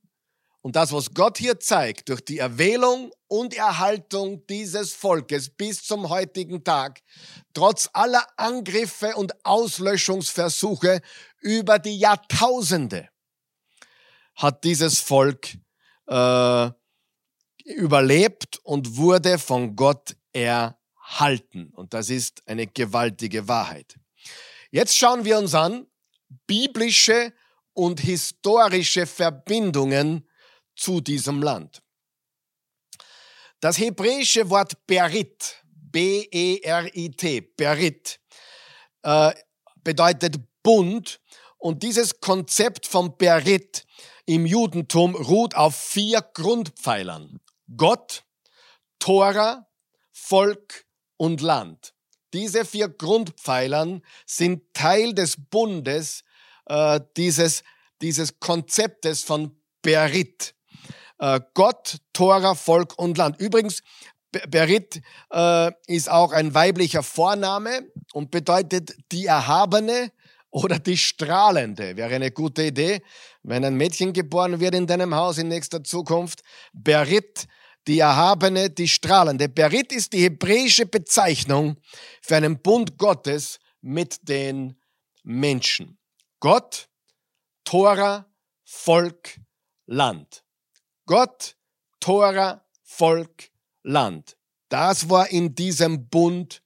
und 0.68 0.76
das, 0.76 0.92
was 0.92 1.14
Gott 1.14 1.38
hier 1.38 1.58
zeigt, 1.58 2.10
durch 2.10 2.22
die 2.22 2.40
Erwählung 2.40 3.10
und 3.26 3.54
Erhaltung 3.54 4.46
dieses 4.48 4.92
Volkes 4.92 5.48
bis 5.48 5.82
zum 5.82 6.10
heutigen 6.10 6.62
Tag, 6.62 7.00
trotz 7.54 7.88
aller 7.94 8.22
Angriffe 8.36 9.16
und 9.16 9.32
Auslöschungsversuche 9.46 11.00
über 11.40 11.78
die 11.78 11.98
Jahrtausende, 11.98 13.08
hat 14.34 14.62
dieses 14.62 15.00
Volk 15.00 15.56
äh, 16.06 16.70
überlebt 17.64 18.60
und 18.62 18.98
wurde 18.98 19.38
von 19.38 19.74
Gott 19.74 20.16
erhalten. 20.34 21.70
Und 21.72 21.94
das 21.94 22.10
ist 22.10 22.42
eine 22.44 22.66
gewaltige 22.66 23.48
Wahrheit. 23.48 23.98
Jetzt 24.70 24.98
schauen 24.98 25.24
wir 25.24 25.38
uns 25.38 25.54
an 25.54 25.86
biblische 26.46 27.32
und 27.72 28.00
historische 28.00 29.06
Verbindungen 29.06 30.27
zu 30.78 31.00
diesem 31.00 31.42
Land. 31.42 31.82
Das 33.60 33.78
hebräische 33.78 34.48
Wort 34.50 34.86
Berit, 34.86 35.56
B-E-R-I-T, 35.72 37.40
Berit, 37.56 38.20
äh, 39.02 39.32
bedeutet 39.82 40.36
Bund 40.62 41.20
und 41.58 41.82
dieses 41.82 42.20
Konzept 42.20 42.86
von 42.86 43.16
Berit 43.16 43.84
im 44.26 44.46
Judentum 44.46 45.14
ruht 45.16 45.56
auf 45.56 45.74
vier 45.74 46.20
Grundpfeilern. 46.20 47.40
Gott, 47.76 48.24
Tora, 48.98 49.66
Volk 50.12 50.84
und 51.16 51.40
Land. 51.40 51.94
Diese 52.32 52.64
vier 52.64 52.88
Grundpfeilern 52.88 54.02
sind 54.26 54.74
Teil 54.74 55.14
des 55.14 55.36
Bundes, 55.50 56.24
äh, 56.66 57.00
dieses, 57.16 57.64
dieses 58.02 58.38
Konzeptes 58.38 59.22
von 59.22 59.58
Berit. 59.82 60.54
Äh, 61.18 61.40
Gott, 61.54 61.98
Tora, 62.12 62.54
Volk 62.54 62.98
und 62.98 63.18
Land. 63.18 63.40
Übrigens, 63.40 63.82
Berit 64.30 65.00
äh, 65.32 65.72
ist 65.86 66.10
auch 66.10 66.32
ein 66.32 66.54
weiblicher 66.54 67.02
Vorname 67.02 67.90
und 68.12 68.30
bedeutet 68.30 68.94
die 69.10 69.26
Erhabene 69.26 70.12
oder 70.50 70.78
die 70.78 70.96
Strahlende. 70.96 71.96
Wäre 71.96 72.14
eine 72.14 72.30
gute 72.30 72.64
Idee, 72.64 73.02
wenn 73.42 73.64
ein 73.64 73.74
Mädchen 73.74 74.12
geboren 74.12 74.60
wird 74.60 74.74
in 74.74 74.86
deinem 74.86 75.14
Haus 75.14 75.38
in 75.38 75.48
nächster 75.48 75.82
Zukunft. 75.82 76.42
Berit 76.72 77.46
die 77.86 78.00
Erhabene, 78.00 78.70
die 78.70 78.88
Strahlende. 78.88 79.48
Berit 79.48 79.92
ist 79.92 80.12
die 80.12 80.22
hebräische 80.22 80.86
Bezeichnung 80.86 81.78
für 82.20 82.36
einen 82.36 82.60
Bund 82.60 82.98
Gottes 82.98 83.58
mit 83.80 84.28
den 84.28 84.78
Menschen. 85.22 85.98
Gott, 86.40 86.88
Tora, 87.64 88.26
Volk, 88.64 89.40
Land. 89.86 90.44
Gott, 91.08 91.56
Tora, 92.00 92.64
Volk, 92.84 93.50
Land. 93.82 94.36
Das 94.68 95.08
war 95.08 95.30
in 95.30 95.54
diesem 95.54 96.06
Bund 96.08 96.62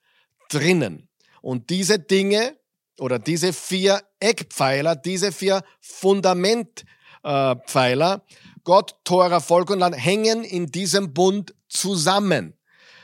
drinnen. 0.48 1.08
Und 1.40 1.70
diese 1.70 2.00
Dinge 2.00 2.58
oder 2.98 3.20
diese 3.20 3.52
vier 3.52 4.02
Eckpfeiler, 4.18 4.96
diese 4.96 5.30
vier 5.32 5.62
Fundamentpfeiler 5.80 8.24
Gott, 8.64 8.96
Tora, 9.04 9.38
Volk 9.40 9.70
und 9.70 9.78
Land 9.78 9.96
hängen 9.96 10.44
in 10.44 10.66
diesem 10.66 11.14
Bund 11.14 11.54
zusammen, 11.68 12.58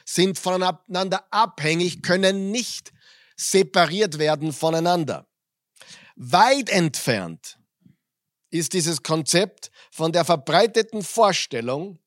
sind 0.05 0.38
voneinander 0.38 1.24
abhängig, 1.31 2.03
können 2.03 2.51
nicht 2.51 2.92
separiert 3.37 4.18
werden 4.18 4.53
voneinander. 4.53 5.29
Weit 6.16 6.68
entfernt 6.68 7.58
ist 8.51 8.73
dieses 8.73 9.03
Konzept 9.03 9.71
von 9.91 10.13
der 10.13 10.25
verbreiteten 10.25 11.03
Vorstellung, 11.03 11.99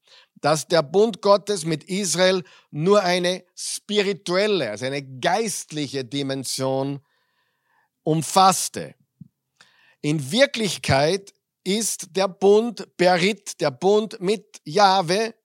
dass 0.41 0.67
der 0.67 0.81
Bund 0.81 1.21
Gottes 1.21 1.65
mit 1.65 1.83
Israel 1.83 2.43
nur 2.71 3.03
eine 3.03 3.45
spirituelle, 3.55 4.71
also 4.71 4.85
eine 4.85 5.03
geistliche 5.19 6.03
Dimension 6.03 6.99
umfasste. 8.03 8.95
In 10.01 10.31
Wirklichkeit 10.31 11.33
ist 11.63 12.15
der 12.15 12.27
Bund 12.27 12.97
Berit, 12.97 13.61
der 13.61 13.69
Bund 13.69 14.19
mit 14.19 14.61
Jahwe, 14.65 15.35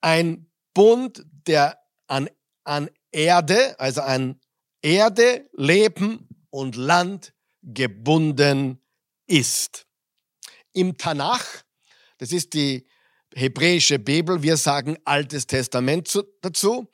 ein 0.00 0.50
Bund, 0.72 1.22
der 1.46 1.78
an, 2.06 2.30
an 2.64 2.88
Erde, 3.10 3.78
also 3.78 4.00
an 4.00 4.40
Erde, 4.80 5.48
Leben 5.52 6.28
und 6.50 6.76
Land 6.76 7.34
gebunden 7.62 8.81
ist. 9.26 9.86
Im 10.72 10.96
Tanach, 10.96 11.44
das 12.18 12.32
ist 12.32 12.54
die 12.54 12.86
hebräische 13.34 13.98
Bibel, 13.98 14.42
wir 14.42 14.56
sagen 14.56 14.96
Altes 15.04 15.46
Testament 15.46 16.08
zu, 16.08 16.22
dazu. 16.40 16.88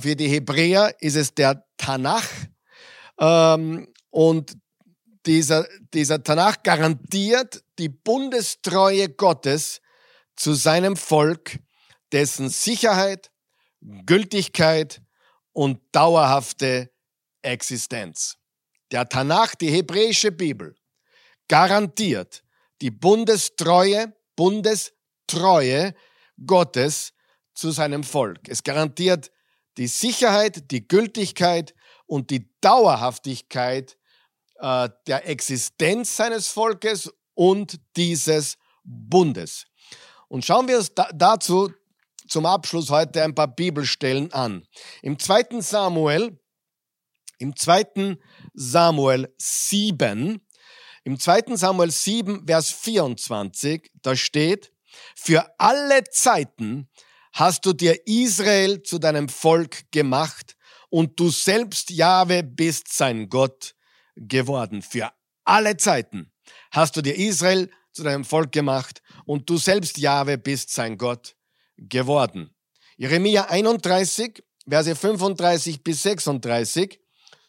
Für 0.00 0.14
die 0.14 0.28
Hebräer 0.28 0.94
ist 1.00 1.16
es 1.16 1.34
der 1.34 1.64
Tanach. 1.76 2.28
Ähm, 3.18 3.88
und 4.10 4.56
dieser, 5.26 5.66
dieser 5.94 6.22
Tanach 6.22 6.62
garantiert 6.62 7.62
die 7.78 7.88
Bundestreue 7.88 9.08
Gottes 9.08 9.80
zu 10.36 10.54
seinem 10.54 10.96
Volk, 10.96 11.58
dessen 12.12 12.48
Sicherheit, 12.48 13.30
Gültigkeit 13.80 15.02
und 15.52 15.80
dauerhafte 15.92 16.90
Existenz. 17.42 18.36
Der 18.90 19.08
Tanach, 19.08 19.54
die 19.54 19.70
hebräische 19.70 20.32
Bibel, 20.32 20.74
garantiert 21.48 22.44
die 22.80 22.90
Bundestreue, 22.90 24.14
Bundestreue 24.36 25.94
Gottes 26.46 27.12
zu 27.54 27.70
seinem 27.70 28.04
Volk. 28.04 28.48
Es 28.48 28.62
garantiert 28.62 29.32
die 29.76 29.88
Sicherheit, 29.88 30.70
die 30.70 30.86
Gültigkeit 30.86 31.74
und 32.06 32.30
die 32.30 32.50
Dauerhaftigkeit 32.60 33.96
äh, 34.60 34.88
der 35.06 35.28
Existenz 35.28 36.16
seines 36.16 36.48
Volkes 36.48 37.12
und 37.34 37.80
dieses 37.96 38.56
Bundes. 38.84 39.66
Und 40.28 40.44
schauen 40.44 40.68
wir 40.68 40.78
uns 40.78 40.94
da, 40.94 41.08
dazu 41.14 41.72
zum 42.28 42.46
Abschluss 42.46 42.90
heute 42.90 43.22
ein 43.22 43.34
paar 43.34 43.48
Bibelstellen 43.48 44.32
an. 44.32 44.66
Im 45.02 45.18
zweiten 45.18 45.62
Samuel, 45.62 46.38
im 47.38 47.56
zweiten 47.56 48.18
Samuel 48.54 49.32
7, 49.38 50.40
im 51.08 51.18
zweiten 51.18 51.56
Samuel 51.56 51.90
7, 51.90 52.46
Vers 52.46 52.70
24, 52.70 53.90
da 54.02 54.14
steht, 54.14 54.74
für 55.16 55.58
alle 55.58 56.04
Zeiten 56.04 56.90
hast 57.32 57.64
du 57.64 57.72
dir 57.72 58.06
Israel 58.06 58.82
zu 58.82 58.98
deinem 58.98 59.30
Volk 59.30 59.90
gemacht 59.90 60.54
und 60.90 61.18
du 61.18 61.30
selbst, 61.30 61.88
Jahwe, 61.88 62.42
bist 62.42 62.92
sein 62.92 63.30
Gott 63.30 63.74
geworden. 64.16 64.82
Für 64.82 65.10
alle 65.44 65.78
Zeiten 65.78 66.30
hast 66.72 66.94
du 66.94 67.00
dir 67.00 67.16
Israel 67.16 67.70
zu 67.92 68.02
deinem 68.02 68.26
Volk 68.26 68.52
gemacht 68.52 69.00
und 69.24 69.48
du 69.48 69.56
selbst, 69.56 69.96
Jahwe, 69.96 70.36
bist 70.36 70.74
sein 70.74 70.98
Gott 70.98 71.36
geworden. 71.78 72.54
Jeremia 72.98 73.48
31, 73.48 74.44
Verse 74.68 74.94
35 74.94 75.82
bis 75.82 76.02
36. 76.02 77.00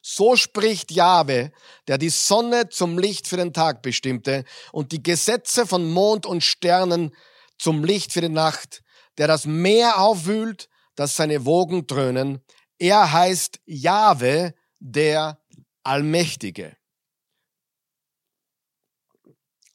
So 0.02 0.36
spricht 0.36 0.92
Jahwe, 0.92 1.52
der 1.88 1.98
die 1.98 2.10
Sonne 2.10 2.70
zum 2.70 2.98
Licht 2.98 3.28
für 3.28 3.38
den 3.38 3.54
Tag 3.54 3.82
bestimmte 3.82 4.46
und 4.72 4.92
die 4.92 5.04
Gesetze 5.04 5.66
von 5.66 5.90
Mond 5.92 6.26
und 6.26 6.44
Sternen 6.44 7.14
zum 7.58 7.84
Licht 7.84 8.14
für 8.14 8.22
die 8.22 8.30
Nacht, 8.30 8.82
der 9.18 9.28
das 9.28 9.46
Meer 9.46 10.00
aufwühlt, 10.00 10.70
dass 10.96 11.16
seine 11.16 11.46
Wogen 11.46 11.86
dröhnen. 11.86 12.44
Er 12.78 13.12
heißt 13.12 13.60
Jahwe, 13.66 14.54
der 14.80 15.42
Allmächtige. 15.84 16.78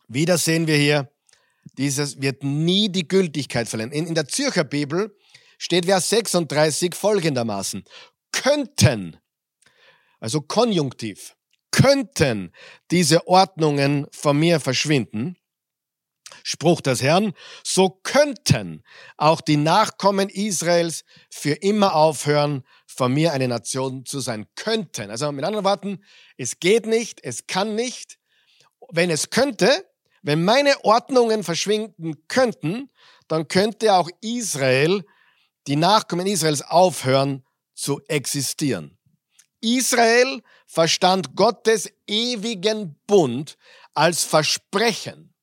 Wieder 0.08 0.38
sehen 0.38 0.66
wir 0.66 0.76
hier, 0.76 1.10
dieses 1.78 2.20
wird 2.20 2.42
nie 2.42 2.88
die 2.88 3.08
Gültigkeit 3.08 3.68
verlieren. 3.68 3.92
In, 3.92 4.06
in 4.06 4.14
der 4.14 4.28
Zürcher 4.28 4.64
Bibel 4.64 5.16
steht 5.58 5.86
Vers 5.86 6.08
36 6.10 6.94
folgendermaßen. 6.94 7.84
Könnten, 8.32 9.18
also 10.24 10.40
konjunktiv, 10.40 11.36
könnten 11.70 12.50
diese 12.90 13.28
Ordnungen 13.28 14.06
von 14.10 14.38
mir 14.38 14.58
verschwinden, 14.58 15.36
Spruch 16.42 16.80
des 16.80 17.02
Herrn, 17.02 17.34
so 17.62 17.90
könnten 17.90 18.82
auch 19.18 19.42
die 19.42 19.58
Nachkommen 19.58 20.30
Israels 20.30 21.04
für 21.28 21.52
immer 21.52 21.94
aufhören, 21.94 22.64
von 22.86 23.12
mir 23.12 23.34
eine 23.34 23.48
Nation 23.48 24.06
zu 24.06 24.20
sein. 24.20 24.46
Könnten. 24.56 25.10
Also 25.10 25.30
mit 25.30 25.44
anderen 25.44 25.66
Worten, 25.66 26.02
es 26.38 26.58
geht 26.58 26.86
nicht, 26.86 27.22
es 27.22 27.46
kann 27.46 27.74
nicht. 27.74 28.18
Wenn 28.88 29.10
es 29.10 29.28
könnte, 29.28 29.84
wenn 30.22 30.42
meine 30.42 30.82
Ordnungen 30.84 31.44
verschwinden 31.44 32.26
könnten, 32.28 32.90
dann 33.28 33.46
könnte 33.46 33.92
auch 33.92 34.08
Israel 34.22 35.04
die 35.66 35.76
Nachkommen 35.76 36.26
Israels 36.26 36.62
aufhören 36.62 37.44
zu 37.74 38.00
existieren. 38.08 38.96
Israel 39.64 40.42
verstand 40.66 41.34
Gottes 41.34 41.90
ewigen 42.06 42.96
Bund 43.06 43.56
als 43.94 44.24
Versprechen, 44.24 45.34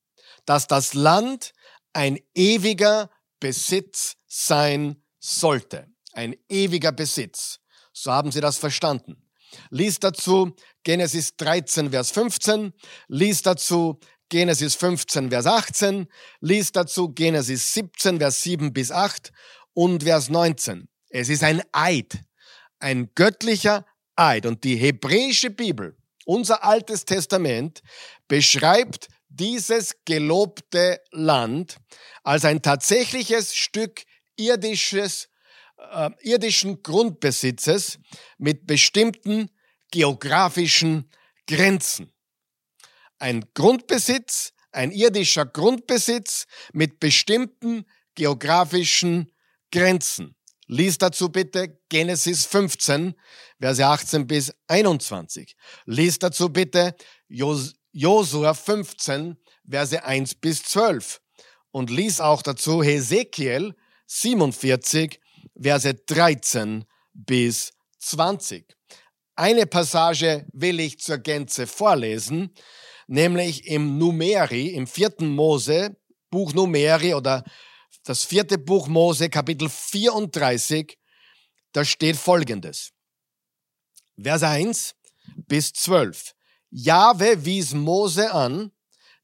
dass 0.46 0.68
das 0.68 0.94
Land 0.94 1.54
ein 1.94 2.20
ewiger 2.36 3.10
Besitz 3.40 4.18
sein 4.28 5.02
sollte. 5.20 5.88
Ein 6.14 6.36
ewiger 6.50 6.92
Besitz. 6.92 7.60
So 7.94 8.12
haben 8.12 8.32
sie 8.32 8.42
das 8.42 8.58
verstanden. 8.58 9.28
Lies 9.70 10.00
dazu 10.00 10.56
Genesis 10.84 11.36
13, 11.38 11.92
Vers 11.92 12.12
15. 12.12 12.74
Lies 13.08 13.42
dazu 13.42 14.00
Genesis 14.30 14.76
15, 14.76 15.30
Vers 15.30 15.46
18. 15.46 16.08
Lies 16.40 16.72
dazu 16.72 17.10
Genesis 17.10 17.74
17, 17.74 18.20
Vers 18.20 18.42
7 18.42 18.72
bis 18.72 18.92
8 18.92 19.32
und 19.74 20.04
Vers 20.04 20.30
19. 20.30 20.88
Es 21.10 21.30
ist 21.30 21.44
ein 21.44 21.62
Eid, 21.74 22.20
ein 22.80 23.12
göttlicher 23.16 23.86
Eid. 24.16 24.46
Und 24.46 24.64
die 24.64 24.76
hebräische 24.76 25.50
Bibel, 25.50 25.96
unser 26.26 26.64
altes 26.64 27.06
Testament, 27.06 27.82
beschreibt 28.28 29.08
dieses 29.30 29.96
gelobte 30.06 31.02
Land 31.12 31.78
als 32.24 32.46
ein 32.46 32.62
tatsächliches 32.62 33.56
Stück 33.56 34.04
irdisches, 34.36 35.30
äh, 35.92 36.10
irdischen 36.22 36.84
Grundbesitzes 36.84 38.00
mit 38.38 38.68
bestimmten 38.68 39.50
geografischen 39.92 41.10
Grenzen. 41.48 42.12
Ein 43.20 43.46
Grundbesitz, 43.54 44.54
ein 44.72 44.92
irdischer 44.92 45.46
Grundbesitz 45.46 46.48
mit 46.74 47.00
bestimmten 47.00 47.86
geografischen 48.16 49.32
Grenzen. 49.72 50.36
Lies 50.74 50.98
dazu 50.98 51.28
bitte 51.28 51.78
Genesis 51.90 52.46
15, 52.46 53.14
Verse 53.60 53.86
18 53.86 54.26
bis 54.26 54.54
21. 54.70 55.58
Lies 55.84 56.18
dazu 56.18 56.48
bitte 56.48 56.96
Josua 57.28 58.54
15, 58.54 59.36
Verse 59.70 60.02
1 60.02 60.36
bis 60.36 60.64
12. 60.64 61.20
Und 61.72 61.90
lies 61.90 62.22
auch 62.22 62.42
dazu 62.42 62.82
Hesekiel 62.82 63.76
47, 64.06 65.20
Verse 65.62 65.94
13 65.94 66.86
bis 67.16 67.74
20. 68.00 68.74
Eine 69.36 69.66
Passage 69.66 70.48
will 70.54 70.80
ich 70.80 71.00
zur 71.00 71.18
Gänze 71.18 71.68
vorlesen, 71.68 72.54
nämlich 73.08 73.68
im 73.68 73.98
Numeri, 73.98 74.68
im 74.68 74.88
vierten 74.88 75.36
Mose, 75.36 75.98
Buch 76.30 76.54
Numeri 76.54 77.14
oder 77.14 77.44
das 78.04 78.24
vierte 78.24 78.58
Buch 78.58 78.88
Mose, 78.88 79.30
Kapitel 79.30 79.70
34, 79.70 80.98
da 81.72 81.86
steht 81.86 82.18
folgendes. 82.18 82.92
Vers 84.22 84.44
1 84.44 84.96
bis 85.48 85.74
12. 85.74 86.34
Jahwe 86.70 87.46
wies 87.46 87.74
Mose 87.74 88.34
an, 88.34 88.72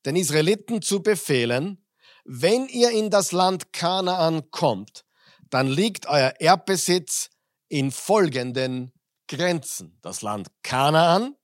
den 0.06 0.16
Israeliten 0.16 0.82
zu 0.82 1.02
befehlen, 1.02 1.84
wenn 2.24 2.68
ihr 2.68 2.92
in 2.92 3.10
das 3.10 3.32
Land 3.32 3.74
Kanaan 3.74 4.52
kommt, 4.52 5.06
dann 5.50 5.68
liegt 5.68 6.08
euer 6.08 6.34
Erbbesitz 6.40 7.30
in 7.70 7.92
folgenden 7.92 8.92
Grenzen. 9.28 9.98
Das 10.02 10.22
Land 10.22 10.50
Kanaan, 10.62 11.36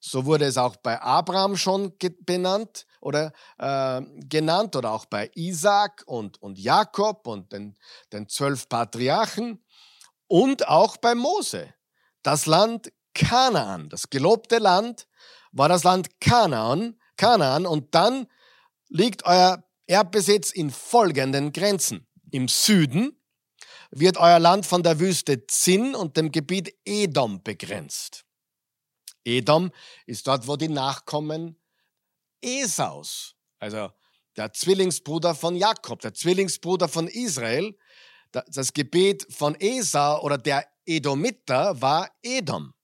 so 0.00 0.24
wurde 0.24 0.46
es 0.46 0.56
auch 0.56 0.76
bei 0.76 1.00
Abraham 1.00 1.56
schon 1.56 1.92
benannt 2.20 2.86
oder 3.02 3.32
äh, 3.58 4.00
genannt 4.28 4.76
oder 4.76 4.92
auch 4.92 5.04
bei 5.04 5.30
Isaac 5.34 6.02
und, 6.06 6.40
und 6.40 6.58
Jakob 6.58 7.26
und 7.26 7.52
den, 7.52 7.76
den 8.12 8.28
zwölf 8.28 8.68
Patriarchen 8.68 9.62
und 10.28 10.68
auch 10.68 10.96
bei 10.96 11.14
Mose. 11.14 11.74
Das 12.22 12.46
Land 12.46 12.92
Kanaan, 13.14 13.88
das 13.88 14.08
gelobte 14.08 14.58
Land 14.58 15.06
war 15.52 15.68
das 15.68 15.84
Land 15.84 16.20
Kanaan, 16.20 16.98
Kanaan 17.16 17.66
und 17.66 17.94
dann 17.94 18.26
liegt 18.88 19.24
euer 19.26 19.62
Erbbesitz 19.86 20.50
in 20.50 20.70
folgenden 20.70 21.52
Grenzen. 21.52 22.06
Im 22.30 22.48
Süden 22.48 23.20
wird 23.90 24.16
euer 24.16 24.38
Land 24.38 24.64
von 24.64 24.82
der 24.82 25.00
Wüste 25.00 25.46
Zinn 25.46 25.94
und 25.94 26.16
dem 26.16 26.32
Gebiet 26.32 26.74
Edom 26.84 27.42
begrenzt. 27.42 28.24
Edom 29.24 29.70
ist 30.06 30.26
dort, 30.26 30.46
wo 30.46 30.56
die 30.56 30.68
Nachkommen 30.68 31.61
Esaus, 32.42 33.34
also 33.58 33.90
der 34.36 34.52
Zwillingsbruder 34.52 35.34
von 35.34 35.56
Jakob, 35.56 36.00
der 36.00 36.14
Zwillingsbruder 36.14 36.88
von 36.88 37.08
Israel, 37.08 37.76
das 38.32 38.72
Gebiet 38.72 39.26
von 39.30 39.54
Esau 39.60 40.22
oder 40.22 40.38
der 40.38 40.66
Edomiter 40.86 41.80
war 41.80 42.10
Edom. 42.22 42.74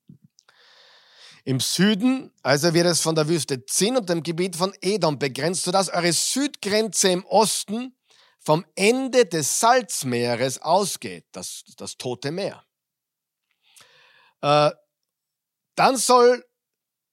Im 1.44 1.60
Süden, 1.60 2.30
also 2.42 2.74
wird 2.74 2.86
es 2.86 3.00
von 3.00 3.14
der 3.14 3.26
Wüste 3.26 3.64
Zin 3.64 3.96
und 3.96 4.08
dem 4.10 4.22
Gebiet 4.22 4.54
von 4.54 4.74
Edom 4.82 5.18
begrenzt, 5.18 5.64
sodass 5.64 5.88
eure 5.88 6.12
Südgrenze 6.12 7.08
im 7.08 7.24
Osten 7.24 7.96
vom 8.38 8.66
Ende 8.74 9.24
des 9.24 9.58
Salzmeeres 9.58 10.60
ausgeht, 10.60 11.24
das, 11.32 11.64
das 11.76 11.96
Tote 11.96 12.30
Meer. 12.30 12.64
Äh, 14.42 14.70
dann 15.74 15.96
soll 15.96 16.44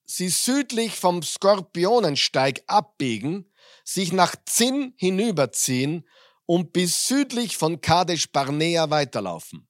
sie 0.05 0.29
südlich 0.29 0.95
vom 0.95 1.23
Skorpionensteig 1.23 2.63
abbiegen, 2.67 3.51
sich 3.83 4.11
nach 4.11 4.35
Zinn 4.45 4.93
hinüberziehen 4.97 6.07
und 6.45 6.73
bis 6.73 7.07
südlich 7.07 7.57
von 7.57 7.81
Kadesh 7.81 8.31
Barnea 8.31 8.89
weiterlaufen. 8.89 9.67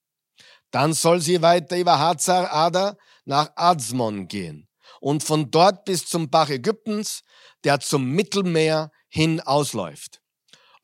Dann 0.71 0.93
soll 0.93 1.21
sie 1.21 1.41
weiter 1.41 1.77
über 1.77 1.99
Hazar 1.99 2.51
Ada 2.53 2.97
nach 3.23 3.51
Azmon 3.55 4.27
gehen 4.27 4.67
und 4.99 5.23
von 5.23 5.51
dort 5.51 5.85
bis 5.85 6.05
zum 6.05 6.29
Bach 6.29 6.49
Ägyptens, 6.49 7.21
der 7.63 7.79
zum 7.79 8.11
Mittelmeer 8.11 8.91
hin 9.07 9.39
ausläuft. 9.39 10.21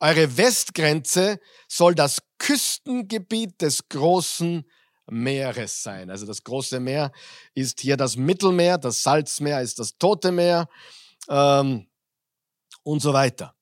Eure 0.00 0.36
Westgrenze 0.36 1.38
soll 1.68 1.94
das 1.94 2.18
Küstengebiet 2.38 3.60
des 3.60 3.88
großen 3.88 4.64
Meeres 5.10 5.82
sein. 5.82 6.10
Also 6.10 6.26
das 6.26 6.44
große 6.44 6.80
Meer 6.80 7.12
ist 7.54 7.80
hier 7.80 7.96
das 7.96 8.16
Mittelmeer, 8.16 8.78
das 8.78 9.02
Salzmeer 9.02 9.60
ist 9.60 9.78
das 9.78 9.98
Tote 9.98 10.32
Meer 10.32 10.68
ähm, 11.28 11.86
und 12.82 13.00
so 13.00 13.12
weiter. 13.12 13.54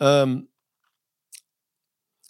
Ähm, 0.00 0.48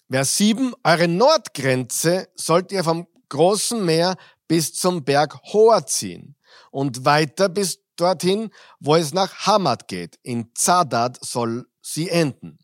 Vers 0.09 0.37
7, 0.37 0.73
eure 0.83 1.07
Nordgrenze 1.07 2.29
sollt 2.35 2.71
ihr 2.71 2.83
vom 2.83 3.07
großen 3.29 3.83
Meer 3.83 4.15
bis 4.47 4.73
zum 4.73 5.03
Berg 5.03 5.37
Hor 5.51 5.85
ziehen 5.85 6.35
und 6.71 7.03
weiter 7.03 7.49
bis 7.49 7.81
dorthin, 7.97 8.49
wo 8.79 8.95
es 8.95 9.13
nach 9.13 9.45
Hamad 9.45 9.87
geht. 9.87 10.17
In 10.23 10.51
Zadad 10.55 11.17
soll 11.23 11.67
sie 11.81 12.09
enden. 12.09 12.57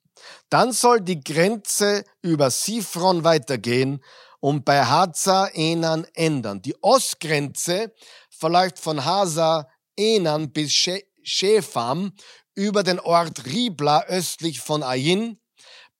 Dann 0.49 0.71
soll 0.71 1.01
die 1.01 1.21
Grenze 1.21 2.05
über 2.21 2.49
Sifron 2.49 3.23
weitergehen 3.23 4.01
und 4.43 4.65
bei 4.65 4.83
Haza 4.83 5.47
Enan 5.53 6.05
ändern. 6.15 6.61
Die 6.61 6.75
Ostgrenze 6.83 7.93
verläuft 8.29 8.77
von 8.77 9.05
Haza 9.05 9.69
Enan 9.95 10.51
bis 10.51 10.73
Shepham 11.23 12.11
über 12.53 12.83
den 12.83 12.99
Ort 12.99 13.45
Ribla 13.45 14.03
östlich 14.07 14.59
von 14.59 14.83
Ain 14.83 15.39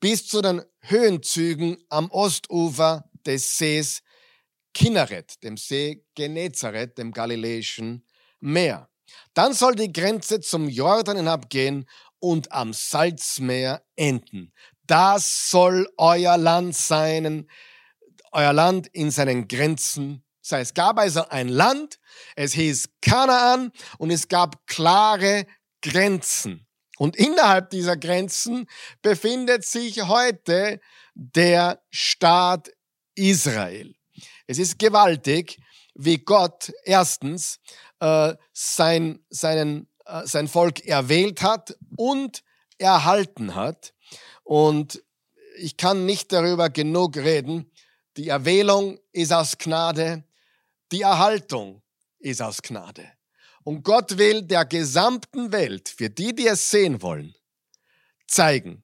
bis 0.01 0.27
zu 0.27 0.41
den 0.41 0.61
Höhenzügen 0.81 1.77
am 1.87 2.11
Ostufer 2.11 3.09
des 3.25 3.57
Sees 3.57 4.01
Kinneret, 4.73 5.41
dem 5.41 5.55
See 5.55 6.03
Genezareth, 6.13 6.97
dem 6.97 7.13
Galiläischen 7.13 8.05
Meer. 8.41 8.89
Dann 9.33 9.53
soll 9.53 9.75
die 9.75 9.93
Grenze 9.93 10.41
zum 10.41 10.67
Jordan 10.67 11.15
hinabgehen 11.15 11.89
und 12.19 12.51
am 12.51 12.73
Salzmeer 12.73 13.85
enden. 13.95 14.51
Das 14.85 15.49
soll 15.49 15.87
euer 15.95 16.35
Land 16.35 16.75
sein, 16.75 17.47
euer 18.33 18.53
Land 18.53 18.87
in 18.87 19.11
seinen 19.11 19.47
Grenzen 19.47 20.23
sein. 20.41 20.61
Es 20.61 20.73
gab 20.73 20.99
also 20.99 21.27
ein 21.29 21.47
Land, 21.47 21.99
es 22.35 22.53
hieß 22.53 22.89
Kanaan 23.01 23.71
und 23.97 24.11
es 24.11 24.27
gab 24.27 24.67
klare 24.67 25.45
Grenzen. 25.81 26.67
Und 26.97 27.15
innerhalb 27.15 27.69
dieser 27.71 27.97
Grenzen 27.97 28.67
befindet 29.01 29.65
sich 29.65 30.03
heute 30.03 30.79
der 31.15 31.81
Staat 31.89 32.71
Israel. 33.15 33.95
Es 34.47 34.59
ist 34.59 34.79
gewaltig, 34.79 35.59
wie 35.95 36.17
Gott 36.17 36.71
erstens 36.83 37.59
äh, 37.99 38.33
sein, 38.51 39.23
seinen, 39.29 39.87
äh, 40.05 40.25
sein 40.25 40.47
Volk 40.47 40.85
erwählt 40.85 41.41
hat 41.41 41.77
und 41.95 42.43
erhalten 42.77 43.55
hat. 43.55 43.93
Und 44.43 45.03
ich 45.57 45.77
kann 45.77 46.05
nicht 46.05 46.31
darüber 46.31 46.69
genug 46.69 47.17
reden. 47.17 47.71
Die 48.17 48.27
Erwählung 48.27 48.99
ist 49.11 49.33
aus 49.33 49.57
Gnade, 49.57 50.23
die 50.91 51.01
Erhaltung 51.01 51.81
ist 52.19 52.41
aus 52.41 52.61
Gnade. 52.61 53.11
Und 53.63 53.83
Gott 53.83 54.17
will 54.17 54.43
der 54.43 54.65
gesamten 54.65 55.51
Welt, 55.51 55.89
für 55.89 56.09
die, 56.09 56.35
die 56.35 56.47
es 56.47 56.69
sehen 56.69 57.01
wollen, 57.01 57.33
zeigen, 58.27 58.83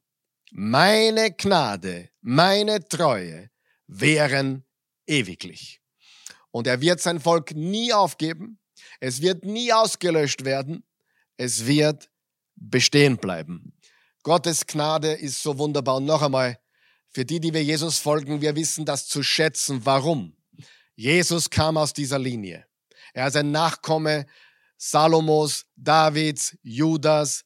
meine 0.51 1.31
Gnade, 1.31 2.09
meine 2.21 2.87
Treue 2.87 3.51
wären 3.87 4.65
ewiglich. 5.05 5.81
Und 6.51 6.65
er 6.65 6.81
wird 6.81 6.99
sein 6.99 7.19
Volk 7.19 7.53
nie 7.53 7.93
aufgeben. 7.93 8.59
Es 8.99 9.21
wird 9.21 9.45
nie 9.45 9.71
ausgelöscht 9.71 10.45
werden. 10.45 10.83
Es 11.37 11.67
wird 11.67 12.09
bestehen 12.55 13.17
bleiben. 13.17 13.73
Gottes 14.23 14.65
Gnade 14.65 15.13
ist 15.13 15.41
so 15.41 15.57
wunderbar. 15.57 15.97
Und 15.97 16.05
noch 16.05 16.21
einmal, 16.21 16.59
für 17.11 17.25
die, 17.25 17.39
die 17.39 17.53
wir 17.53 17.63
Jesus 17.63 17.97
folgen, 17.97 18.41
wir 18.41 18.55
wissen 18.55 18.85
das 18.85 19.07
zu 19.07 19.23
schätzen. 19.23 19.85
Warum? 19.85 20.35
Jesus 20.95 21.49
kam 21.49 21.77
aus 21.77 21.93
dieser 21.93 22.19
Linie. 22.19 22.65
Er 23.13 23.27
ist 23.27 23.35
ein 23.35 23.51
Nachkomme 23.51 24.25
Salomos, 24.77 25.65
Davids, 25.75 26.57
Judas, 26.61 27.43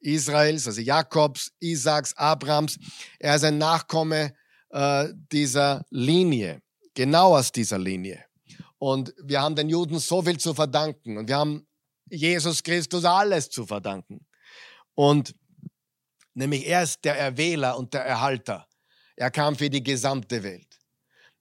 Israels, 0.00 0.66
also 0.66 0.80
Jakobs, 0.80 1.52
Isaaks, 1.60 2.16
Abrams. 2.16 2.78
Er 3.18 3.36
ist 3.36 3.44
ein 3.44 3.58
Nachkomme 3.58 4.34
äh, 4.70 5.08
dieser 5.30 5.84
Linie 5.90 6.62
genau 6.94 7.36
aus 7.36 7.52
dieser 7.52 7.78
Linie. 7.78 8.24
Und 8.78 9.14
wir 9.22 9.40
haben 9.40 9.54
den 9.54 9.68
Juden 9.68 9.98
so 9.98 10.22
viel 10.22 10.38
zu 10.38 10.54
verdanken 10.54 11.16
und 11.16 11.28
wir 11.28 11.36
haben 11.36 11.66
Jesus 12.10 12.62
Christus 12.62 13.04
alles 13.04 13.48
zu 13.48 13.66
verdanken. 13.66 14.26
Und 14.94 15.34
nämlich 16.34 16.66
er 16.66 16.82
ist 16.82 17.04
der 17.04 17.16
Erwähler 17.16 17.78
und 17.78 17.94
der 17.94 18.04
Erhalter. 18.04 18.68
Er 19.16 19.30
kam 19.30 19.56
für 19.56 19.70
die 19.70 19.82
gesamte 19.82 20.42
Welt. 20.42 20.78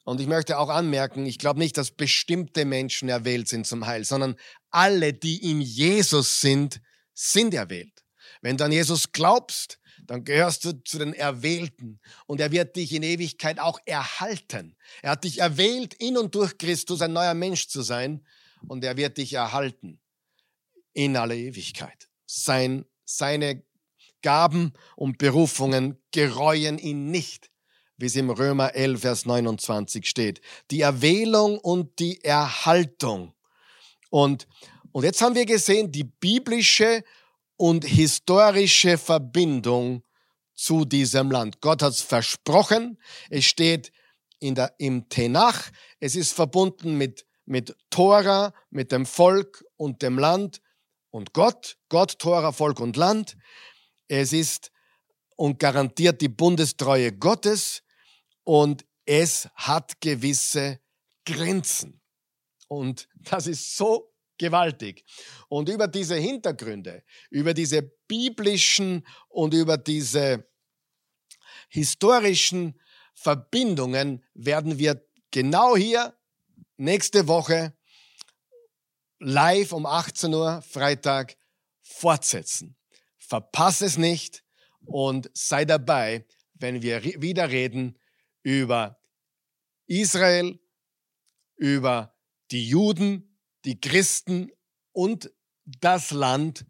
Und 0.04 0.20
ich 0.20 0.28
möchte 0.28 0.58
auch 0.58 0.70
anmerken, 0.70 1.26
ich 1.26 1.38
glaube 1.38 1.60
nicht, 1.60 1.78
dass 1.78 1.92
bestimmte 1.92 2.66
Menschen 2.66 3.10
erwählt 3.10 3.48
sind 3.48 3.68
zum 3.68 3.86
Heil, 3.86 4.04
sondern 4.04 4.36
alle, 4.72 5.14
die 5.14 5.50
in 5.50 5.62
Jesus 5.62 6.42
sind, 6.42 6.82
sind 7.14 7.54
erwählt. 7.54 8.04
Wenn 8.42 8.58
du 8.58 8.66
an 8.66 8.72
Jesus 8.72 9.12
glaubst, 9.12 9.80
dann 10.08 10.24
gehörst 10.24 10.66
du 10.66 10.74
zu 10.84 10.98
den 10.98 11.14
Erwählten 11.14 12.00
und 12.26 12.42
er 12.42 12.52
wird 12.52 12.76
dich 12.76 12.94
in 12.94 13.04
Ewigkeit 13.04 13.60
auch 13.60 13.80
erhalten. 13.86 14.76
Er 15.04 15.12
hat 15.12 15.24
dich 15.24 15.40
erwählt, 15.40 15.94
in 15.94 16.18
und 16.18 16.34
durch 16.34 16.58
Christus 16.58 17.02
ein 17.02 17.14
neuer 17.14 17.36
Mensch 17.36 17.68
zu 17.68 17.84
sein 17.84 18.26
und 18.68 18.84
er 18.84 18.98
wird 18.98 19.18
dich 19.18 19.34
erhalten 19.34 20.00
in 20.94 21.16
alle 21.16 21.38
Ewigkeit. 21.38 22.10
Sein, 22.26 22.86
seine 23.06 23.64
Gaben 24.24 24.74
und 24.96 25.18
Berufungen 25.20 25.98
gereuen 26.12 26.78
ihn 26.80 27.12
nicht, 27.12 27.51
wie 28.02 28.08
es 28.08 28.16
im 28.16 28.30
Römer 28.30 28.74
11, 28.74 29.02
Vers 29.02 29.26
29 29.26 30.08
steht. 30.08 30.42
Die 30.72 30.82
Erwählung 30.82 31.60
und 31.60 32.00
die 32.00 32.24
Erhaltung. 32.24 33.34
Und, 34.10 34.48
und 34.92 35.04
jetzt 35.04 35.22
haben 35.22 35.36
wir 35.36 35.46
gesehen, 35.46 35.92
die 35.92 36.04
biblische 36.04 37.04
und 37.58 37.86
historische 37.86 38.98
Verbindung 38.98 40.04
zu 40.56 40.84
diesem 40.84 41.32
Land. 41.32 41.62
Gott 41.62 41.82
hat 41.82 41.94
es 41.94 42.02
versprochen. 42.02 42.98
Es 43.30 43.46
steht 43.46 43.92
in 44.40 44.56
der, 44.56 44.74
im 44.80 45.08
Tenach. 45.08 45.70
Es 46.00 46.16
ist 46.16 46.34
verbunden 46.34 46.98
mit, 46.98 47.26
mit 47.46 47.76
Tora, 47.92 48.54
mit 48.72 48.92
dem 48.92 49.06
Volk 49.06 49.64
und 49.78 50.02
dem 50.02 50.18
Land 50.18 50.60
und 51.12 51.34
Gott. 51.34 51.78
Gott, 51.90 52.18
Tora, 52.18 52.52
Volk 52.52 52.80
und 52.80 52.98
Land. 52.98 53.38
Es 54.08 54.34
ist 54.34 54.72
und 55.36 55.60
garantiert 55.60 56.22
die 56.22 56.30
Bundestreue 56.30 57.12
Gottes 57.12 57.84
und 58.44 58.86
es 59.06 59.50
hat 59.56 60.00
gewisse 60.02 60.80
Grenzen. 61.26 62.02
Und 62.68 63.08
das 63.16 63.48
ist 63.48 63.76
so 63.76 64.14
gewaltig. 64.38 65.04
Und 65.50 65.70
über 65.70 65.88
diese 65.88 66.16
Hintergründe, 66.16 67.04
über 67.30 67.54
diese 67.54 67.84
biblischen 68.08 69.06
und 69.30 69.54
über 69.54 69.78
diese 69.78 70.48
historischen 71.70 72.80
Verbindungen 73.14 74.24
werden 74.34 74.78
wir 74.80 75.06
genau 75.30 75.76
hier 75.76 76.18
nächste 76.78 77.28
Woche 77.28 77.74
live 79.20 79.74
um 79.74 79.86
18 79.86 80.34
Uhr 80.34 80.62
Freitag 80.64 81.38
fortsetzen. 81.82 82.76
Verpasse 83.18 83.86
es 83.86 83.98
nicht 83.98 84.44
und 84.86 85.30
sei 85.34 85.66
dabei, 85.66 86.26
wenn 86.54 86.82
wir 86.82 87.04
wieder 87.04 87.50
reden 87.50 88.00
über 88.44 89.00
Israel, 89.88 90.60
über 91.56 92.16
die 92.52 92.68
Juden, 92.68 93.38
die 93.66 93.80
Christen 93.80 94.52
und 94.92 95.32
das 95.66 96.12
Land 96.12 96.66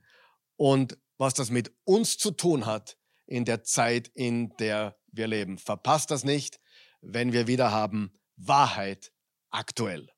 und 0.57 0.97
was 1.17 1.33
das 1.33 1.49
mit 1.49 1.71
uns 1.83 2.17
zu 2.17 2.31
tun 2.31 2.65
hat 2.65 2.97
in 3.25 3.45
der 3.45 3.63
Zeit, 3.63 4.09
in 4.09 4.55
der 4.57 4.99
wir 5.11 5.27
leben. 5.27 5.57
Verpasst 5.57 6.11
das 6.11 6.23
nicht, 6.23 6.59
wenn 7.01 7.31
wir 7.31 7.47
wieder 7.47 7.71
haben 7.71 8.19
Wahrheit 8.35 9.13
aktuell. 9.49 10.10